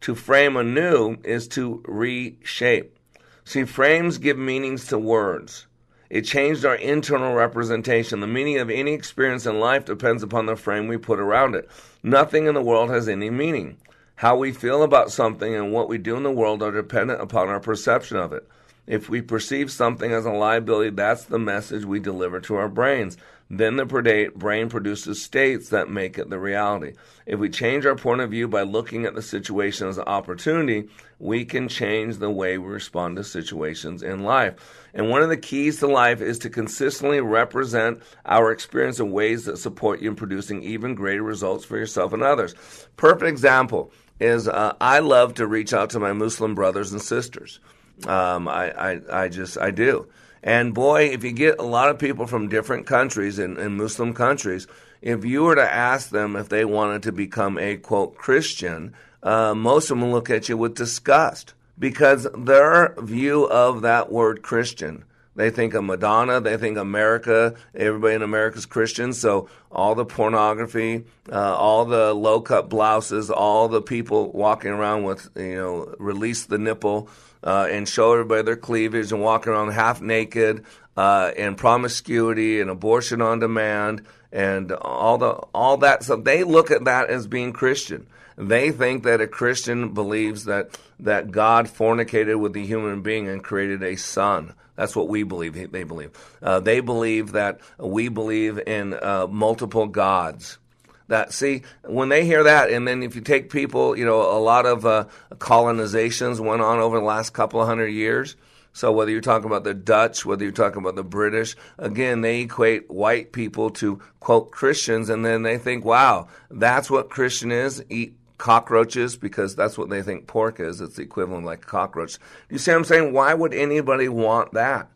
[0.00, 2.98] To frame anew is to reshape.
[3.44, 5.66] See, frames give meanings to words.
[6.08, 8.20] It changed our internal representation.
[8.20, 11.68] The meaning of any experience in life depends upon the frame we put around it.
[12.02, 13.78] Nothing in the world has any meaning.
[14.16, 17.48] How we feel about something and what we do in the world are dependent upon
[17.48, 18.46] our perception of it.
[18.86, 23.16] If we perceive something as a liability, that's the message we deliver to our brains.
[23.54, 26.94] Then the brain produces states that make it the reality.
[27.26, 30.88] If we change our point of view by looking at the situation as an opportunity,
[31.18, 34.54] we can change the way we respond to situations in life.
[34.94, 39.44] And one of the keys to life is to consistently represent our experience in ways
[39.44, 42.54] that support you in producing even greater results for yourself and others.
[42.96, 47.60] Perfect example is uh, I love to reach out to my Muslim brothers and sisters.
[48.06, 50.08] Um, I, I, I just, I do.
[50.42, 54.12] And boy, if you get a lot of people from different countries and, and Muslim
[54.12, 54.66] countries,
[55.00, 59.54] if you were to ask them if they wanted to become a quote Christian, uh,
[59.54, 64.42] most of them will look at you with disgust because their view of that word
[64.42, 65.04] Christian.
[65.34, 66.40] They think of Madonna.
[66.40, 67.54] They think America.
[67.74, 69.12] Everybody in America is Christian.
[69.12, 75.04] So all the pornography, uh, all the low cut blouses, all the people walking around
[75.04, 77.08] with you know release the nipple
[77.42, 80.64] uh, and show everybody their cleavage and walking around half naked,
[80.96, 86.70] uh, and promiscuity and abortion on demand and all the all that So They look
[86.70, 88.06] at that as being Christian.
[88.36, 93.42] They think that a Christian believes that that God fornicated with the human being and
[93.42, 94.54] created a son.
[94.82, 95.70] That's what we believe.
[95.70, 96.10] They believe.
[96.42, 100.58] Uh, they believe that we believe in uh, multiple gods.
[101.06, 104.42] That see when they hear that, and then if you take people, you know, a
[104.42, 105.04] lot of uh,
[105.34, 108.34] colonizations went on over the last couple of hundred years.
[108.72, 112.40] So whether you're talking about the Dutch, whether you're talking about the British, again, they
[112.40, 117.84] equate white people to quote Christians, and then they think, wow, that's what Christian is.
[117.88, 120.80] Eat cockroaches because that's what they think pork is.
[120.80, 122.18] It's the equivalent like a cockroach.
[122.50, 123.12] You see what I'm saying?
[123.12, 124.88] Why would anybody want that?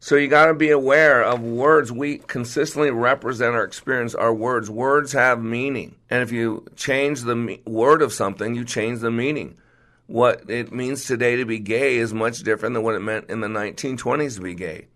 [0.00, 1.92] So you got to be aware of words.
[1.92, 4.70] We consistently represent our experience, our words.
[4.70, 5.96] Words have meaning.
[6.08, 9.58] And if you change the me- word of something, you change the meaning.
[10.06, 13.40] What it means today to be gay is much different than what it meant in
[13.40, 14.86] the 1920s to be gay.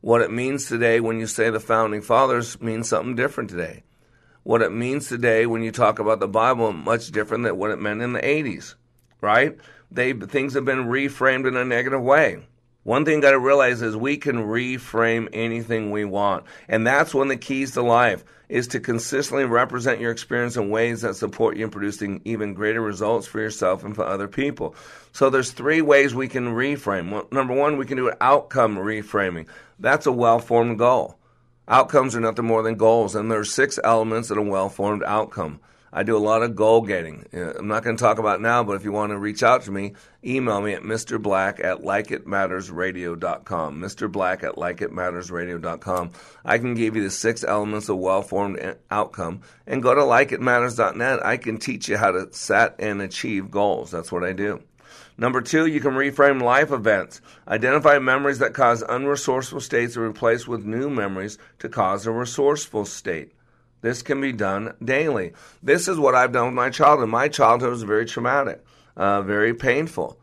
[0.00, 3.84] What it means today when you say the founding fathers means something different today
[4.42, 7.80] what it means today when you talk about the Bible much different than what it
[7.80, 8.74] meant in the 80s,
[9.20, 9.56] right?
[9.90, 12.38] They things have been reframed in a negative way.
[12.84, 16.44] One thing you got to realize is we can reframe anything we want.
[16.68, 20.68] And that's one of the keys to life is to consistently represent your experience in
[20.68, 24.74] ways that support you in producing even greater results for yourself and for other people.
[25.12, 27.30] So there's three ways we can reframe.
[27.30, 29.46] Number one, we can do outcome reframing.
[29.78, 31.18] That's a well-formed goal.
[31.68, 35.60] Outcomes are nothing more than goals, and there are six elements in a well-formed outcome.
[35.94, 37.26] I do a lot of goal getting.
[37.34, 39.62] Uh, I'm not going to talk about now, but if you want to reach out
[39.64, 39.92] to me,
[40.24, 43.80] email me at mrblack at likeitmattersradio.com.
[43.80, 44.10] Mr.
[44.10, 46.10] Black at likeitmattersradio.com.
[46.46, 49.42] I can give you the six elements of well-formed eh, outcome.
[49.66, 51.24] And go to likeitmatters.net.
[51.26, 53.90] I can teach you how to set and achieve goals.
[53.90, 54.62] That's what I do.
[55.18, 57.20] Number two, you can reframe life events.
[57.46, 62.84] Identify memories that cause unresourceful states and replace with new memories to cause a resourceful
[62.84, 63.32] state.
[63.82, 65.32] This can be done daily.
[65.62, 67.08] This is what I've done with my childhood.
[67.08, 68.64] My childhood was very traumatic,
[68.96, 70.18] uh, very painful.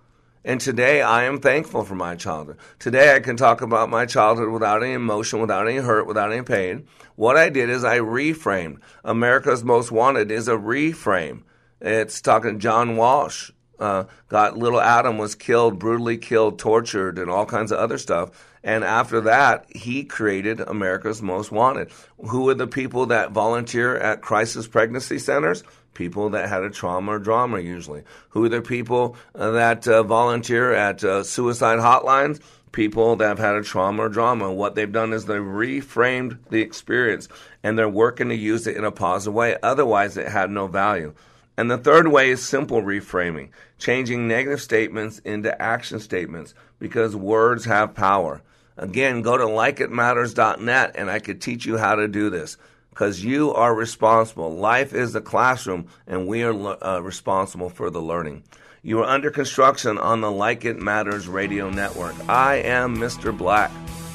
[0.46, 2.58] And today I am thankful for my childhood.
[2.80, 6.44] Today I can talk about my childhood without any emotion, without any hurt, without any
[6.44, 6.88] pain.
[7.18, 8.80] What I did is I reframed.
[9.04, 11.44] America's Most Wanted is a reframe.
[11.82, 17.46] It's talking John Walsh uh, got little Adam was killed, brutally killed, tortured, and all
[17.46, 18.32] kinds of other stuff.
[18.64, 21.92] And after that, he created America's Most Wanted.
[22.28, 25.64] Who are the people that volunteer at crisis pregnancy centers?
[25.94, 28.04] People that had a trauma or drama, usually.
[28.30, 32.42] Who are the people uh, that uh, volunteer at uh, suicide hotlines?
[32.72, 34.54] People that have had a trauma or drama.
[34.54, 37.28] What they've done is they've reframed the experience
[37.64, 39.58] and they're working to use it in a positive way.
[39.64, 41.14] Otherwise, it had no value.
[41.60, 47.66] And the third way is simple reframing, changing negative statements into action statements because words
[47.66, 48.42] have power.
[48.78, 52.56] Again, go to likeitmatters.net and I could teach you how to do this
[52.92, 54.56] because you are responsible.
[54.56, 58.44] Life is a classroom and we are uh, responsible for the learning.
[58.82, 62.16] You are under construction on the Like It Matters radio network.
[62.30, 63.38] I am Mr.
[63.38, 63.70] Black,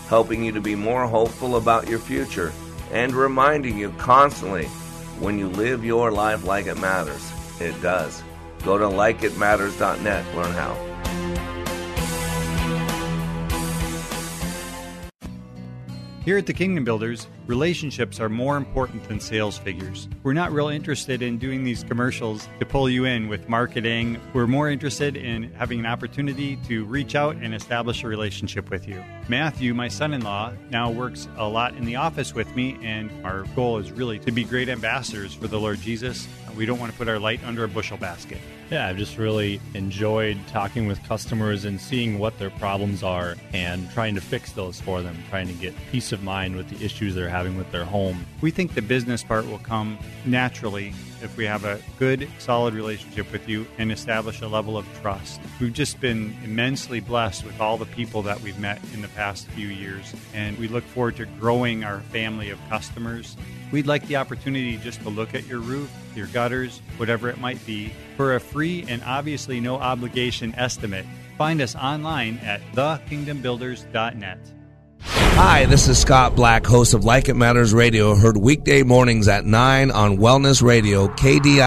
[0.08, 2.54] helping you to be more hopeful about your future
[2.90, 4.66] and reminding you constantly
[5.20, 8.22] when you live your life like it matters, it does.
[8.64, 10.94] Go to likeitmatters.net, learn how.
[16.24, 20.08] Here at the Kingdom Builders, relationships are more important than sales figures.
[20.22, 24.18] We're not real interested in doing these commercials to pull you in with marketing.
[24.32, 28.88] We're more interested in having an opportunity to reach out and establish a relationship with
[28.88, 29.04] you.
[29.28, 33.10] Matthew, my son in law, now works a lot in the office with me, and
[33.22, 36.26] our goal is really to be great ambassadors for the Lord Jesus.
[36.56, 38.38] We don't want to put our light under a bushel basket.
[38.70, 43.90] Yeah, I've just really enjoyed talking with customers and seeing what their problems are and
[43.90, 47.14] trying to fix those for them, trying to get peace of mind with the issues
[47.14, 48.24] they're having with their home.
[48.40, 53.30] We think the business part will come naturally if we have a good, solid relationship
[53.32, 55.40] with you and establish a level of trust.
[55.60, 59.46] We've just been immensely blessed with all the people that we've met in the past
[59.48, 63.36] few years, and we look forward to growing our family of customers.
[63.74, 67.66] We'd like the opportunity just to look at your roof, your gutters, whatever it might
[67.66, 71.04] be, for a free and obviously no obligation estimate.
[71.36, 74.38] Find us online at thekingdombuilders.net.
[75.00, 79.44] Hi, this is Scott Black, host of Like It Matters Radio, heard weekday mornings at
[79.44, 81.66] 9 on Wellness Radio, KDI.